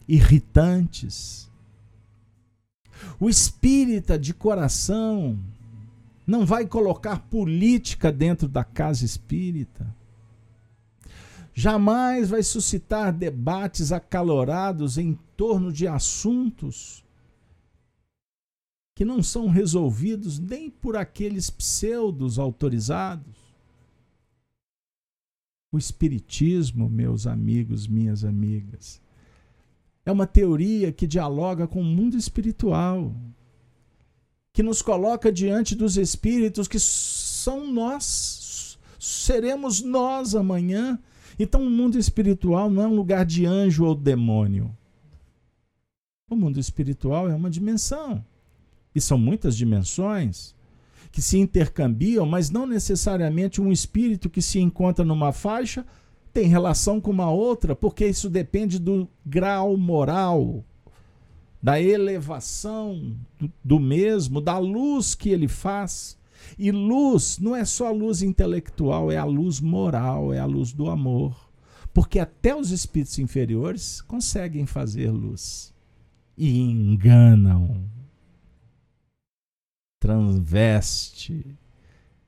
irritantes. 0.06 1.50
O 3.18 3.28
espírita 3.28 4.16
de 4.16 4.32
coração 4.32 5.36
não 6.24 6.46
vai 6.46 6.64
colocar 6.64 7.18
política 7.28 8.12
dentro 8.12 8.46
da 8.46 8.62
casa 8.62 9.04
espírita. 9.04 9.97
Jamais 11.58 12.30
vai 12.30 12.40
suscitar 12.40 13.12
debates 13.12 13.90
acalorados 13.90 14.96
em 14.96 15.18
torno 15.36 15.72
de 15.72 15.88
assuntos 15.88 17.04
que 18.94 19.04
não 19.04 19.20
são 19.24 19.48
resolvidos 19.48 20.38
nem 20.38 20.70
por 20.70 20.96
aqueles 20.96 21.50
pseudos 21.50 22.38
autorizados. 22.38 23.34
O 25.72 25.78
Espiritismo, 25.78 26.88
meus 26.88 27.26
amigos, 27.26 27.88
minhas 27.88 28.24
amigas, 28.24 29.00
é 30.06 30.12
uma 30.12 30.28
teoria 30.28 30.92
que 30.92 31.08
dialoga 31.08 31.66
com 31.66 31.80
o 31.80 31.84
mundo 31.84 32.16
espiritual, 32.16 33.12
que 34.52 34.62
nos 34.62 34.80
coloca 34.80 35.32
diante 35.32 35.74
dos 35.74 35.96
espíritos 35.96 36.68
que 36.68 36.78
são 36.78 37.66
nós, 37.66 38.78
seremos 38.96 39.82
nós 39.82 40.36
amanhã. 40.36 40.96
Então, 41.38 41.62
o 41.66 41.70
mundo 41.70 41.98
espiritual 41.98 42.68
não 42.68 42.82
é 42.82 42.86
um 42.88 42.96
lugar 42.96 43.24
de 43.24 43.46
anjo 43.46 43.84
ou 43.84 43.94
demônio. 43.94 44.74
O 46.30 46.36
mundo 46.36 46.58
espiritual 46.58 47.28
é 47.28 47.34
uma 47.34 47.48
dimensão 47.48 48.24
e 48.94 49.00
são 49.00 49.16
muitas 49.16 49.56
dimensões 49.56 50.54
que 51.10 51.22
se 51.22 51.38
intercambiam, 51.38 52.26
mas 52.26 52.50
não 52.50 52.66
necessariamente 52.66 53.60
um 53.60 53.72
espírito 53.72 54.28
que 54.28 54.42
se 54.42 54.58
encontra 54.58 55.04
numa 55.04 55.32
faixa 55.32 55.86
tem 56.32 56.46
relação 56.46 57.00
com 57.00 57.10
uma 57.10 57.30
outra, 57.30 57.74
porque 57.74 58.06
isso 58.06 58.28
depende 58.28 58.78
do 58.78 59.08
grau 59.24 59.76
moral, 59.76 60.64
da 61.62 61.80
elevação 61.80 63.16
do, 63.64 63.80
mesmo, 63.80 64.40
da 64.40 64.58
luz 64.58 65.14
que 65.14 65.30
ele 65.30 65.48
faz. 65.48 66.17
E 66.56 66.70
luz 66.70 67.38
não 67.38 67.56
é 67.56 67.64
só 67.64 67.88
a 67.88 67.92
luz 67.92 68.22
intelectual, 68.22 69.10
é 69.10 69.16
a 69.16 69.24
luz 69.24 69.60
moral, 69.60 70.32
é 70.32 70.38
a 70.38 70.46
luz 70.46 70.72
do 70.72 70.88
amor. 70.88 71.48
Porque 71.92 72.18
até 72.18 72.54
os 72.54 72.70
espíritos 72.70 73.18
inferiores 73.18 74.00
conseguem 74.00 74.66
fazer 74.66 75.10
luz 75.10 75.74
e 76.36 76.60
enganam 76.60 77.84
transveste, 79.98 81.44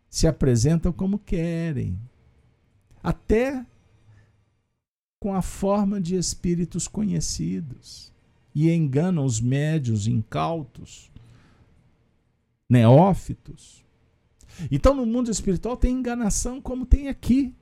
se 0.08 0.26
apresentam 0.26 0.92
como 0.92 1.18
querem, 1.18 1.98
até 3.02 3.64
com 5.20 5.34
a 5.34 5.42
forma 5.42 6.00
de 6.00 6.16
espíritos 6.16 6.88
conhecidos, 6.88 8.12
e 8.54 8.70
enganam 8.70 9.24
os 9.24 9.40
médios 9.40 10.06
incautos, 10.08 11.10
neófitos. 12.68 13.79
Então, 14.70 14.94
no 14.94 15.06
mundo 15.06 15.30
espiritual 15.30 15.76
tem 15.76 15.92
enganação 15.92 16.60
como 16.60 16.86
tem 16.86 17.08
aqui. 17.08 17.54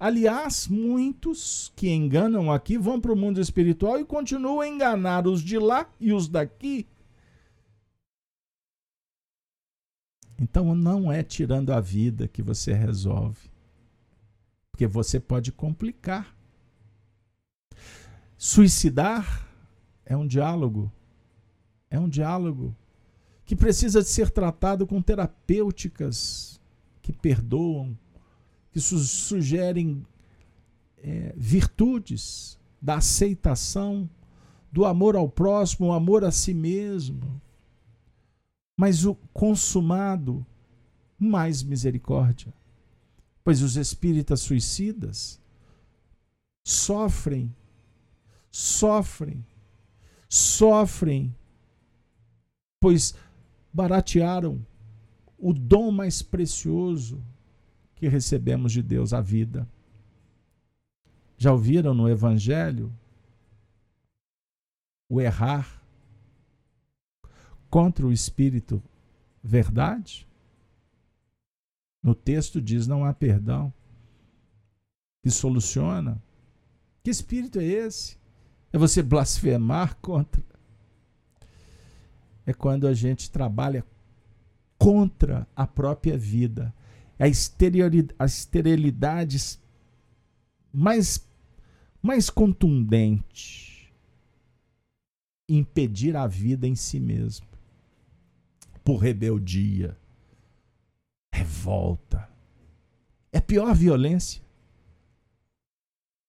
Aliás, 0.00 0.68
muitos 0.68 1.72
que 1.74 1.90
enganam 1.90 2.52
aqui 2.52 2.78
vão 2.78 3.00
para 3.00 3.12
o 3.12 3.16
mundo 3.16 3.40
espiritual 3.40 3.98
e 3.98 4.04
continuam 4.04 4.60
a 4.60 4.68
enganar 4.68 5.26
os 5.26 5.42
de 5.42 5.58
lá 5.58 5.88
e 6.00 6.12
os 6.12 6.28
daqui 6.28 6.86
Então 10.38 10.74
não 10.74 11.12
é 11.12 11.22
tirando 11.22 11.72
a 11.72 11.80
vida 11.80 12.28
que 12.28 12.40
você 12.40 12.72
resolve. 12.72 13.50
Porque 14.70 14.86
você 14.86 15.18
pode 15.18 15.50
complicar. 15.50 16.34
Suicidar 18.36 19.48
é 20.06 20.16
um 20.16 20.26
diálogo. 20.26 20.92
É 21.90 21.98
um 21.98 22.08
diálogo 22.08 22.74
que 23.48 23.56
precisa 23.56 24.00
de 24.00 24.08
ser 24.08 24.30
tratado 24.30 24.86
com 24.86 25.02
terapêuticas 25.02 26.60
que 27.02 27.12
perdoam, 27.12 27.98
que 28.70 28.78
su 28.78 29.00
sugerem 29.00 30.06
é, 30.98 31.34
virtudes 31.36 32.56
da 32.80 32.98
aceitação, 32.98 34.08
do 34.70 34.84
amor 34.84 35.16
ao 35.16 35.28
próximo, 35.28 35.88
o 35.88 35.92
amor 35.92 36.24
a 36.24 36.30
si 36.30 36.54
mesmo 36.54 37.40
mas 38.78 39.04
o 39.04 39.16
consumado, 39.34 40.46
mais 41.18 41.64
misericórdia. 41.64 42.54
Pois 43.42 43.60
os 43.60 43.76
espíritas 43.76 44.40
suicidas 44.40 45.40
sofrem, 46.64 47.52
sofrem, 48.52 49.44
sofrem, 50.28 51.34
pois 52.80 53.16
baratearam 53.72 54.64
o 55.38 55.52
dom 55.52 55.90
mais 55.90 56.22
precioso 56.22 57.22
que 57.94 58.08
recebemos 58.08 58.72
de 58.72 58.82
Deus, 58.82 59.12
a 59.12 59.20
vida. 59.20 59.68
Já 61.36 61.52
ouviram 61.52 61.94
no 61.94 62.08
Evangelho 62.08 62.92
o 65.08 65.20
errar 65.20 65.82
contra 67.70 68.06
o 68.06 68.12
espírito 68.12 68.82
verdade? 69.42 70.26
No 72.02 72.14
texto 72.14 72.60
diz: 72.60 72.86
não 72.86 73.04
há 73.04 73.12
perdão. 73.12 73.72
Que 75.22 75.30
soluciona. 75.30 76.22
Que 77.02 77.10
espírito 77.10 77.58
é 77.58 77.64
esse? 77.64 78.18
É 78.72 78.78
você 78.78 79.02
blasfemar 79.02 79.96
contra. 79.96 80.42
É 82.48 82.54
quando 82.54 82.88
a 82.88 82.94
gente 82.94 83.30
trabalha 83.30 83.84
contra 84.78 85.46
a 85.54 85.66
própria 85.66 86.16
vida. 86.16 86.74
É 87.18 87.24
a 87.24 88.24
esterilidade 88.24 89.58
mais, 90.72 91.28
mais 92.00 92.30
contundente. 92.30 93.92
Impedir 95.46 96.16
a 96.16 96.26
vida 96.26 96.66
em 96.66 96.74
si 96.74 96.98
mesmo 96.98 97.46
por 98.82 98.96
rebeldia, 98.96 99.94
revolta. 101.30 102.26
É 103.30 103.38
pior 103.42 103.74
violência. 103.74 104.42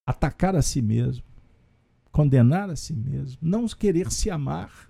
Atacar 0.06 0.54
a 0.54 0.62
si 0.62 0.82
mesmo, 0.82 1.24
condenar 2.12 2.70
a 2.70 2.76
si 2.76 2.94
mesmo, 2.94 3.38
não 3.42 3.66
querer 3.70 4.12
se 4.12 4.30
amar. 4.30 4.89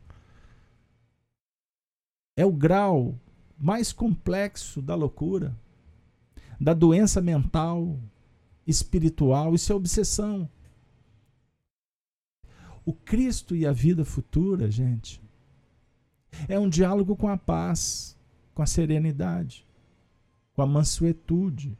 É 2.39 2.45
o 2.45 2.53
grau 2.53 3.19
mais 3.57 3.91
complexo 3.91 4.81
da 4.81 4.95
loucura, 4.95 5.53
da 6.57 6.73
doença 6.73 7.19
mental, 7.19 7.99
espiritual, 8.65 9.53
isso 9.53 9.73
é 9.73 9.75
obsessão. 9.75 10.49
O 12.85 12.93
Cristo 12.93 13.57
e 13.57 13.65
a 13.65 13.73
vida 13.73 14.05
futura, 14.05 14.71
gente, 14.71 15.21
é 16.47 16.57
um 16.57 16.69
diálogo 16.69 17.13
com 17.13 17.27
a 17.27 17.35
paz, 17.35 18.17
com 18.53 18.61
a 18.61 18.65
serenidade, 18.65 19.67
com 20.53 20.61
a 20.61 20.65
mansuetude. 20.65 21.77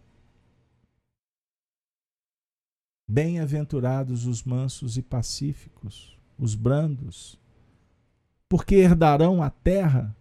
Bem-aventurados 3.08 4.26
os 4.26 4.44
mansos 4.44 4.98
e 4.98 5.02
pacíficos, 5.02 6.20
os 6.38 6.54
brandos, 6.54 7.40
porque 8.50 8.76
herdarão 8.76 9.42
a 9.42 9.50
terra 9.50 10.14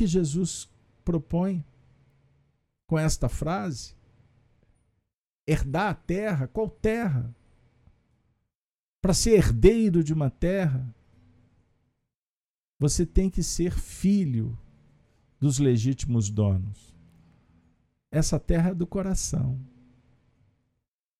que 0.00 0.06
Jesus 0.06 0.66
propõe 1.04 1.62
com 2.86 2.98
esta 2.98 3.28
frase. 3.28 3.94
Herdar 5.46 5.90
a 5.90 5.94
terra, 5.94 6.48
qual 6.48 6.70
terra? 6.70 7.36
Para 9.02 9.12
ser 9.12 9.32
herdeiro 9.32 10.02
de 10.02 10.14
uma 10.14 10.30
terra, 10.30 10.94
você 12.78 13.04
tem 13.04 13.28
que 13.28 13.42
ser 13.42 13.74
filho 13.74 14.58
dos 15.38 15.58
legítimos 15.58 16.30
donos. 16.30 16.96
Essa 18.10 18.40
terra 18.40 18.70
é 18.70 18.74
do 18.74 18.86
coração. 18.86 19.60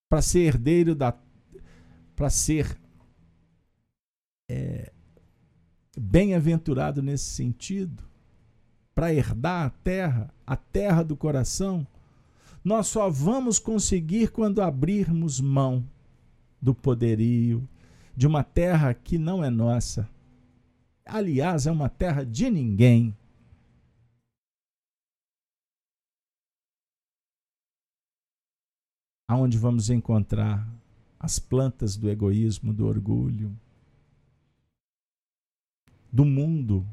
Para 0.09 0.23
ser 0.23 0.55
herdeiro 0.55 0.95
da 0.95 1.13
para 2.17 2.31
ser 2.31 2.81
é, 4.49 4.91
bem-aventurado 5.99 7.03
nesse 7.03 7.27
sentido, 7.27 8.10
para 9.01 9.15
herdar 9.15 9.65
a 9.65 9.71
terra, 9.71 10.35
a 10.47 10.57
terra 10.57 11.03
do 11.03 11.17
coração, 11.17 11.87
nós 12.63 12.87
só 12.87 13.09
vamos 13.09 13.59
conseguir 13.59 14.31
quando 14.31 14.61
abrirmos 14.61 15.41
mão 15.41 15.89
do 16.61 16.75
poderio 16.75 17.67
de 18.15 18.27
uma 18.27 18.45
terra 18.45 18.93
que 18.93 19.17
não 19.17 19.43
é 19.43 19.49
nossa. 19.49 20.07
Aliás, 21.03 21.67
é 21.67 21.73
uma 21.73 21.89
terra 21.89 22.27
de 22.27 22.51
ninguém. 22.51 23.17
Aonde 29.27 29.57
vamos 29.57 29.89
encontrar 29.89 30.69
as 31.19 31.39
plantas 31.39 31.97
do 31.97 32.11
egoísmo, 32.11 32.71
do 32.71 32.87
orgulho, 32.87 33.59
do 36.13 36.27
mundo 36.27 36.87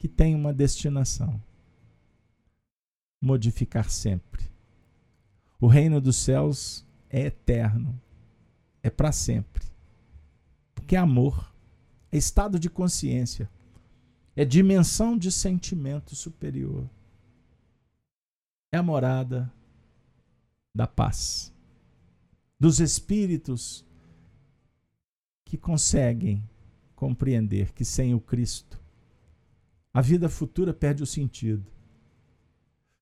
que 0.00 0.08
tem 0.08 0.34
uma 0.34 0.52
destinação: 0.52 1.40
modificar 3.20 3.88
sempre. 3.90 4.50
O 5.60 5.66
reino 5.66 6.00
dos 6.00 6.16
céus 6.16 6.86
é 7.10 7.26
eterno, 7.26 8.00
é 8.82 8.88
para 8.88 9.12
sempre. 9.12 9.62
Porque 10.74 10.96
é 10.96 10.98
amor, 10.98 11.54
é 12.10 12.16
estado 12.16 12.58
de 12.58 12.70
consciência, 12.70 13.48
é 14.34 14.42
dimensão 14.42 15.18
de 15.18 15.30
sentimento 15.30 16.16
superior. 16.16 16.88
É 18.72 18.78
a 18.78 18.82
morada 18.82 19.52
da 20.74 20.86
paz, 20.86 21.52
dos 22.58 22.80
espíritos 22.80 23.84
que 25.44 25.58
conseguem 25.58 26.42
compreender 26.94 27.72
que 27.72 27.84
sem 27.84 28.14
o 28.14 28.20
Cristo 28.20 28.79
a 29.92 30.00
vida 30.00 30.28
futura 30.28 30.72
perde 30.72 31.02
o 31.02 31.06
sentido. 31.06 31.66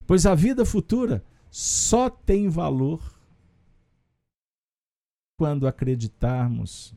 Pois 0.06 0.24
a 0.24 0.34
vida 0.34 0.64
futura 0.64 1.24
só 1.50 2.08
tem 2.08 2.48
valor 2.48 3.02
quando 5.36 5.66
acreditarmos 5.66 6.94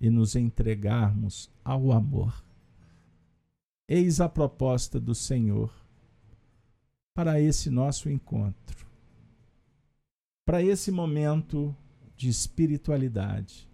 e 0.00 0.08
nos 0.08 0.36
entregarmos 0.36 1.50
ao 1.64 1.92
amor. 1.92 2.44
Eis 3.88 4.20
a 4.20 4.28
proposta 4.28 4.98
do 4.98 5.14
Senhor 5.14 5.70
para 7.14 7.40
esse 7.40 7.70
nosso 7.70 8.08
encontro, 8.08 8.86
para 10.44 10.62
esse 10.62 10.90
momento 10.90 11.76
de 12.16 12.28
espiritualidade, 12.28 13.68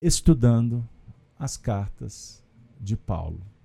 estudando 0.00 0.86
as 1.38 1.56
cartas 1.56 2.44
de 2.80 2.96
Paulo. 2.96 3.57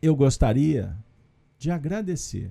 Eu 0.00 0.14
gostaria 0.14 0.96
de 1.58 1.72
agradecer 1.72 2.50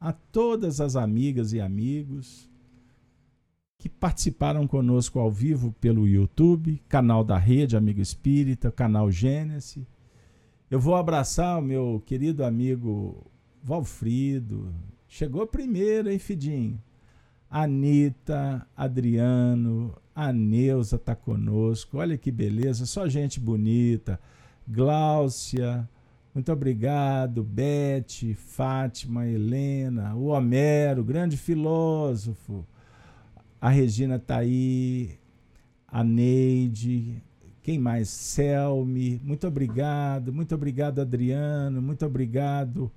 a 0.00 0.12
todas 0.12 0.80
as 0.80 0.96
amigas 0.96 1.52
e 1.52 1.60
amigos 1.60 2.50
que 3.78 3.88
participaram 3.88 4.66
conosco 4.66 5.20
ao 5.20 5.30
vivo 5.30 5.72
pelo 5.80 6.08
YouTube, 6.08 6.82
canal 6.88 7.22
da 7.22 7.38
Rede 7.38 7.76
Amigo 7.76 8.00
Espírita, 8.00 8.70
canal 8.72 9.12
Gênesis. 9.12 9.84
Eu 10.68 10.80
vou 10.80 10.96
abraçar 10.96 11.58
o 11.58 11.62
meu 11.62 12.02
querido 12.04 12.44
amigo 12.44 13.24
Valfrido. 13.62 14.74
Chegou 15.06 15.46
primeiro, 15.46 16.10
hein, 16.10 16.18
Fidinho? 16.18 16.82
Anitta, 17.48 18.66
Adriano, 18.76 19.96
a 20.14 20.32
Neuza 20.32 20.96
está 20.96 21.14
conosco. 21.14 21.98
Olha 21.98 22.18
que 22.18 22.30
beleza, 22.32 22.86
só 22.86 23.08
gente 23.08 23.38
bonita. 23.38 24.20
Gláucia, 24.66 25.88
muito 26.34 26.52
obrigado. 26.52 27.42
Beth, 27.42 28.34
Fátima, 28.36 29.26
Helena, 29.26 30.14
o 30.14 30.26
Homero, 30.26 31.02
grande 31.02 31.36
filósofo. 31.36 32.64
A 33.60 33.68
Regina 33.68 34.16
está 34.16 34.38
aí. 34.38 35.18
A 35.86 36.04
Neide. 36.04 37.22
Quem 37.62 37.78
mais? 37.78 38.08
Selmi. 38.08 39.20
Muito 39.24 39.46
obrigado. 39.46 40.32
Muito 40.32 40.54
obrigado, 40.54 41.00
Adriano. 41.00 41.82
Muito 41.82 42.06
obrigado 42.06 42.90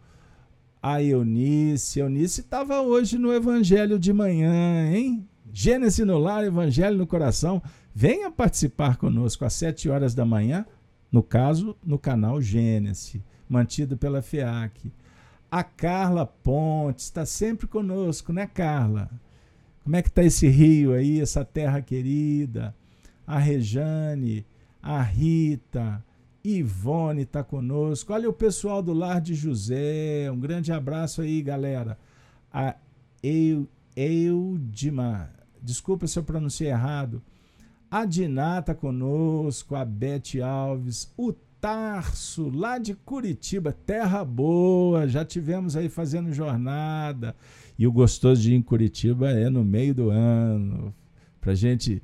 a 0.83 1.01
Eunice. 1.01 1.99
Eunice 1.99 2.41
estava 2.41 2.81
hoje 2.81 3.17
no 3.17 3.33
Evangelho 3.33 3.97
de 3.97 4.11
manhã, 4.11 4.91
hein? 4.93 5.25
Gênesis 5.51 6.05
no 6.05 6.17
lar, 6.17 6.43
Evangelho 6.43 6.97
no 6.97 7.07
coração. 7.07 7.61
Venha 7.95 8.29
participar 8.29 8.97
conosco 8.97 9.45
às 9.45 9.53
sete 9.53 9.87
horas 9.87 10.13
da 10.13 10.25
manhã, 10.25 10.65
no 11.13 11.21
caso, 11.21 11.77
no 11.85 11.99
canal 11.99 12.41
Gênesis, 12.41 13.21
mantido 13.47 13.95
pela 13.95 14.23
FEAC. 14.23 14.91
A 15.51 15.63
Carla 15.63 16.25
Pontes 16.25 17.05
está 17.05 17.23
sempre 17.23 17.67
conosco, 17.67 18.33
né, 18.33 18.47
Carla? 18.47 19.11
Como 19.83 19.95
é 19.95 20.01
que 20.01 20.07
está 20.07 20.23
esse 20.23 20.47
rio 20.47 20.91
aí, 20.91 21.21
essa 21.21 21.45
terra 21.45 21.83
querida? 21.83 22.75
A 23.27 23.37
Rejane, 23.37 24.43
a 24.81 25.03
Rita, 25.03 26.03
Ivone 26.43 27.21
está 27.21 27.43
conosco. 27.43 28.11
Olha 28.11 28.27
o 28.27 28.33
pessoal 28.33 28.81
do 28.81 28.91
Lar 28.91 29.21
de 29.21 29.35
José. 29.35 30.31
Um 30.31 30.39
grande 30.39 30.71
abraço 30.71 31.21
aí, 31.21 31.43
galera. 31.43 31.95
A 32.51 32.75
Eu, 33.21 33.67
Eudima. 33.95 35.29
Desculpa 35.61 36.07
se 36.07 36.17
eu 36.17 36.23
pronunciei 36.23 36.71
errado. 36.71 37.21
A 37.93 38.05
Diná 38.05 38.57
está 38.57 38.73
conosco. 38.73 39.75
A 39.75 39.85
Bete 39.85 40.41
Alves. 40.41 41.13
O 41.15 41.31
Tarso, 41.31 42.49
lá 42.49 42.79
de 42.79 42.95
Curitiba. 42.95 43.71
Terra 43.71 44.25
boa. 44.25 45.07
Já 45.07 45.23
tivemos 45.23 45.77
aí 45.77 45.87
fazendo 45.89 46.33
jornada. 46.33 47.35
E 47.77 47.85
o 47.85 47.91
gostoso 47.91 48.41
de 48.41 48.51
ir 48.51 48.55
em 48.55 48.63
Curitiba 48.63 49.29
é 49.29 49.47
no 49.47 49.63
meio 49.63 49.93
do 49.93 50.09
ano. 50.09 50.91
Pra 51.39 51.53
gente, 51.53 52.01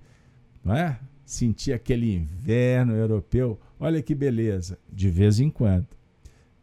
não 0.63 0.75
é? 0.75 0.99
Sentir 1.25 1.73
aquele 1.73 2.13
inverno 2.13 2.93
europeu 2.93 3.59
Olha 3.79 4.01
que 4.01 4.13
beleza, 4.13 4.77
de 4.91 5.09
vez 5.09 5.39
em 5.39 5.49
quando. 5.49 5.87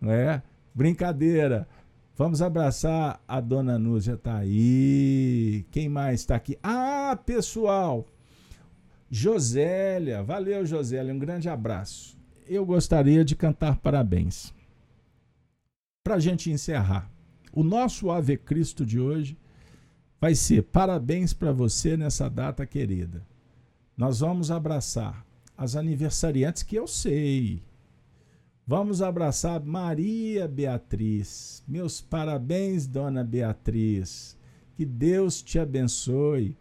Não 0.01 0.13
é? 0.13 0.41
Brincadeira. 0.73 1.67
Vamos 2.15 2.41
abraçar 2.41 3.21
a 3.27 3.41
dona 3.41 3.79
Núzia 3.79 4.15
está 4.15 4.37
aí. 4.37 5.67
Quem 5.71 5.89
mais 5.89 6.21
está 6.21 6.37
aqui? 6.37 6.57
Ah, 6.63 7.19
pessoal. 7.27 8.07
Josélia, 9.11 10.23
valeu 10.23 10.67
Josélia, 10.67 11.15
um 11.15 11.19
grande 11.19 11.49
abraço. 11.49 12.19
Eu 12.47 12.65
gostaria 12.65 13.25
de 13.25 13.37
cantar 13.37 13.77
parabéns. 13.77 14.53
Para 16.03 16.17
a 16.17 16.21
gente 16.21 16.51
encerrar, 16.51 17.11
o 17.53 17.63
nosso 17.63 18.11
Ave 18.11 18.37
Cristo 18.37 18.85
de 18.85 19.01
hoje 19.01 19.37
vai 20.21 20.35
ser 20.35 20.63
parabéns 20.63 21.33
para 21.33 21.53
você 21.53 21.97
nessa 21.97 22.29
data 22.29 22.67
querida. 22.67 23.23
Nós 23.97 24.21
vamos 24.21 24.51
abraçar 24.51 25.25
as 25.57 25.75
aniversariantes 25.75 26.63
que 26.63 26.77
eu 26.77 26.87
sei. 26.87 27.63
Vamos 28.67 29.01
abraçar 29.01 29.65
Maria 29.65 30.47
Beatriz. 30.49 31.63
Meus 31.67 32.01
parabéns, 32.01 32.87
dona 32.87 33.23
Beatriz. 33.25 34.37
Que 34.77 34.85
Deus 34.85 35.41
te 35.41 35.59
abençoe. 35.59 36.57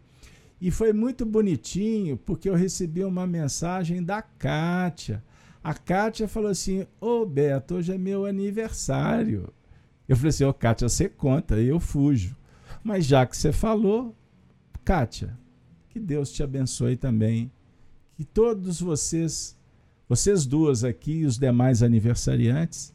E 0.60 0.70
foi 0.70 0.92
muito 0.92 1.26
bonitinho 1.26 2.16
porque 2.16 2.48
eu 2.48 2.54
recebi 2.54 3.04
uma 3.04 3.26
mensagem 3.26 4.02
da 4.02 4.22
Kátia. 4.22 5.22
A 5.62 5.74
Kátia 5.74 6.26
falou 6.26 6.50
assim: 6.50 6.86
Ô 7.00 7.22
oh, 7.22 7.26
Beto, 7.26 7.74
hoje 7.74 7.92
é 7.92 7.98
meu 7.98 8.24
aniversário. 8.24 9.52
Eu 10.08 10.16
falei 10.16 10.30
assim: 10.30 10.44
Ô 10.44 10.50
oh, 10.50 10.54
Kátia, 10.54 10.88
você 10.88 11.08
conta, 11.08 11.60
eu 11.60 11.78
fujo. 11.78 12.36
Mas 12.82 13.04
já 13.04 13.26
que 13.26 13.36
você 13.36 13.52
falou, 13.52 14.14
Kátia, 14.84 15.36
que 15.88 15.98
Deus 15.98 16.32
te 16.32 16.42
abençoe 16.42 16.96
também 16.96 17.50
que 18.16 18.24
todos 18.24 18.80
vocês, 18.80 19.56
vocês 20.08 20.46
duas 20.46 20.82
aqui 20.82 21.18
e 21.18 21.26
os 21.26 21.38
demais 21.38 21.82
aniversariantes, 21.82 22.94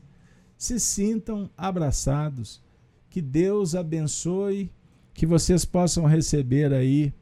se 0.57 0.80
sintam 0.80 1.49
abraçados. 1.55 2.62
Que 3.09 3.22
Deus 3.22 3.76
abençoe, 3.76 4.72
que 5.14 5.26
vocês 5.26 5.64
possam 5.64 6.05
receber 6.05 6.74
aí 6.74 7.14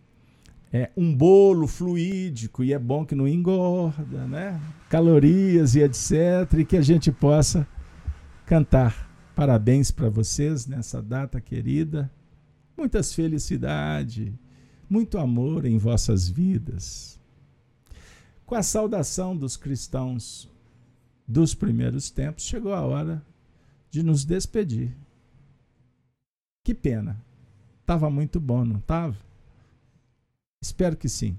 é, 0.72 0.90
um 0.96 1.16
bolo 1.16 1.68
fluídico, 1.68 2.64
e 2.64 2.74
é 2.74 2.80
bom 2.80 3.06
que 3.06 3.16
não 3.16 3.28
engorda, 3.28 4.26
né? 4.28 4.60
Calorias 4.90 5.76
e 5.76 5.82
etc. 5.82 6.60
E 6.60 6.66
que 6.66 6.78
a 6.78 6.82
gente 6.82 7.12
possa 7.12 7.68
cantar. 8.46 9.10
Parabéns 9.36 9.92
para 9.92 10.10
vocês 10.10 10.68
nessa 10.68 11.02
data 11.02 11.40
querida. 11.40 12.12
Muitas 12.78 13.14
felicidades, 13.14 14.32
muito 14.90 15.18
amor 15.18 15.66
em 15.66 15.78
vossas 15.78 16.30
vidas 16.30 17.20
com 18.50 18.56
a 18.56 18.64
saudação 18.64 19.38
dos 19.38 19.56
cristãos 19.56 20.50
dos 21.28 21.54
primeiros 21.54 22.10
tempos, 22.10 22.46
chegou 22.46 22.74
a 22.74 22.82
hora 22.82 23.24
de 23.92 24.02
nos 24.02 24.26
despedir. 24.26 24.98
Que 26.64 26.74
pena. 26.74 27.24
Estava 27.82 28.10
muito 28.10 28.40
bom, 28.40 28.66
não 28.66 28.78
estava? 28.78 29.16
Espero 30.62 30.98
que 30.98 31.08
sim. 31.08 31.38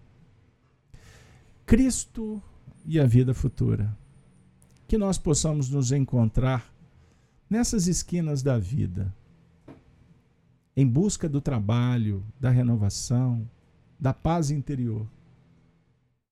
Cristo 1.67 2.43
e 2.85 2.99
a 2.99 3.07
vida 3.07 3.35
futura. 3.35 3.97
Que 4.89 4.97
nós 4.99 5.19
possamos 5.19 5.69
nos 5.69 5.93
encontrar 5.93 6.73
nessas 7.49 7.87
esquinas 7.87 8.43
da 8.43 8.59
vida, 8.59 9.15
em 10.77 10.87
busca 10.87 11.29
do 11.29 11.41
trabalho, 11.41 12.25
da 12.39 12.51
renovação, 12.51 13.49
da 13.99 14.15
paz 14.15 14.51
interior. 14.51 15.07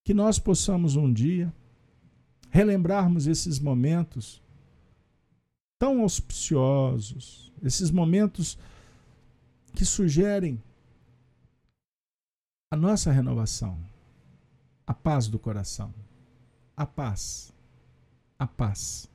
Que 0.04 0.14
nós 0.14 0.38
possamos 0.38 0.96
um 0.96 1.12
dia 1.12 1.52
relembrarmos 2.50 3.26
esses 3.26 3.60
momentos 3.60 4.42
tão 5.78 6.00
auspiciosos, 6.00 7.52
esses 7.62 7.90
momentos 7.90 8.58
que 9.74 9.84
sugerem 9.84 10.60
a 12.70 12.76
nossa 12.76 13.10
renovação, 13.10 13.78
a 14.86 14.92
paz 14.92 15.26
do 15.26 15.38
coração, 15.38 15.92
a 16.76 16.84
paz, 16.84 17.50
a 18.38 18.46
paz 18.46 19.10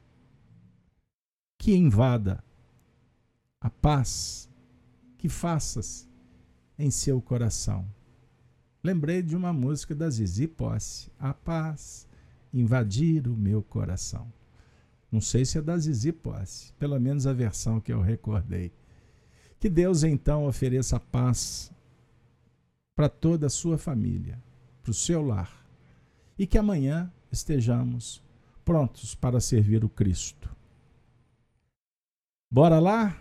que 1.59 1.75
invada, 1.75 2.43
a 3.61 3.69
paz 3.69 4.49
que 5.19 5.29
faças 5.29 6.09
em 6.79 6.89
seu 6.89 7.21
coração. 7.21 7.87
Lembrei 8.83 9.21
de 9.21 9.35
uma 9.35 9.53
música 9.53 9.93
da 9.93 10.09
Zizi 10.09 10.47
Posse, 10.47 11.11
a 11.19 11.31
paz 11.31 12.07
invadir 12.51 13.27
o 13.27 13.37
meu 13.37 13.61
coração. 13.61 14.33
Não 15.11 15.21
sei 15.21 15.45
se 15.45 15.59
é 15.59 15.61
da 15.61 15.77
Zizi 15.77 16.11
Posse, 16.11 16.73
pelo 16.73 16.99
menos 16.99 17.27
a 17.27 17.33
versão 17.33 17.79
que 17.79 17.93
eu 17.93 18.01
recordei. 18.01 18.73
Que 19.59 19.69
Deus 19.69 20.03
então 20.03 20.47
ofereça 20.47 20.99
paz 20.99 21.71
para 22.95 23.09
toda 23.09 23.47
a 23.47 23.49
sua 23.49 23.77
família, 23.77 24.41
para 24.81 24.91
o 24.91 24.93
seu 24.93 25.21
lar, 25.21 25.65
e 26.37 26.45
que 26.45 26.57
amanhã 26.57 27.11
estejamos 27.31 28.23
prontos 28.63 29.15
para 29.15 29.39
servir 29.39 29.83
o 29.83 29.89
Cristo. 29.89 30.49
Bora 32.51 32.79
lá? 32.79 33.19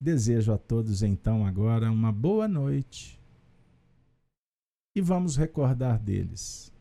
Desejo 0.00 0.52
a 0.52 0.58
todos 0.58 1.02
então 1.02 1.44
agora 1.44 1.90
uma 1.90 2.10
boa 2.10 2.48
noite 2.48 3.20
e 4.94 5.00
vamos 5.00 5.36
recordar 5.36 5.98
deles, 5.98 6.72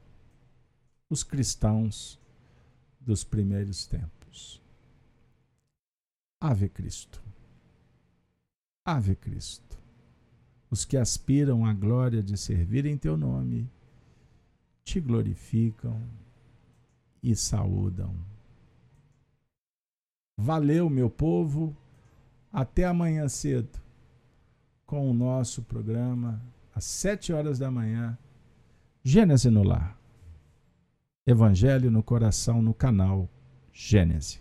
os 1.10 1.24
cristãos 1.24 2.20
dos 3.00 3.24
primeiros 3.24 3.86
tempos. 3.86 4.62
Ave 6.42 6.70
Cristo. 6.70 7.22
Ave 8.86 9.16
Cristo. 9.16 9.69
Os 10.70 10.86
que 10.86 10.98
aspiram 10.98 11.66
à 11.66 11.74
glória 11.74 12.22
de 12.22 12.38
servir 12.38 12.86
em 12.86 12.98
teu 12.98 13.18
nome, 13.18 13.70
te 14.84 15.00
glorificam 15.00 16.02
e 17.22 17.36
saúdam. 17.36 18.16
Valeu, 20.38 20.90
meu 20.90 21.10
povo. 21.10 21.76
Até 22.52 22.86
amanhã 22.86 23.28
cedo 23.28 23.80
com 24.86 25.10
o 25.10 25.14
nosso 25.14 25.62
programa 25.62 26.42
às 26.74 26.84
sete 26.86 27.32
horas 27.32 27.60
da 27.60 27.70
manhã. 27.70 28.18
Gênese 29.04 29.50
no 29.50 29.64
lar. 29.64 29.96
Evangelho 31.28 31.92
no 31.92 32.02
coração 32.02 32.62
no 32.62 32.74
canal 32.74 33.30
Gênese. 33.72 34.40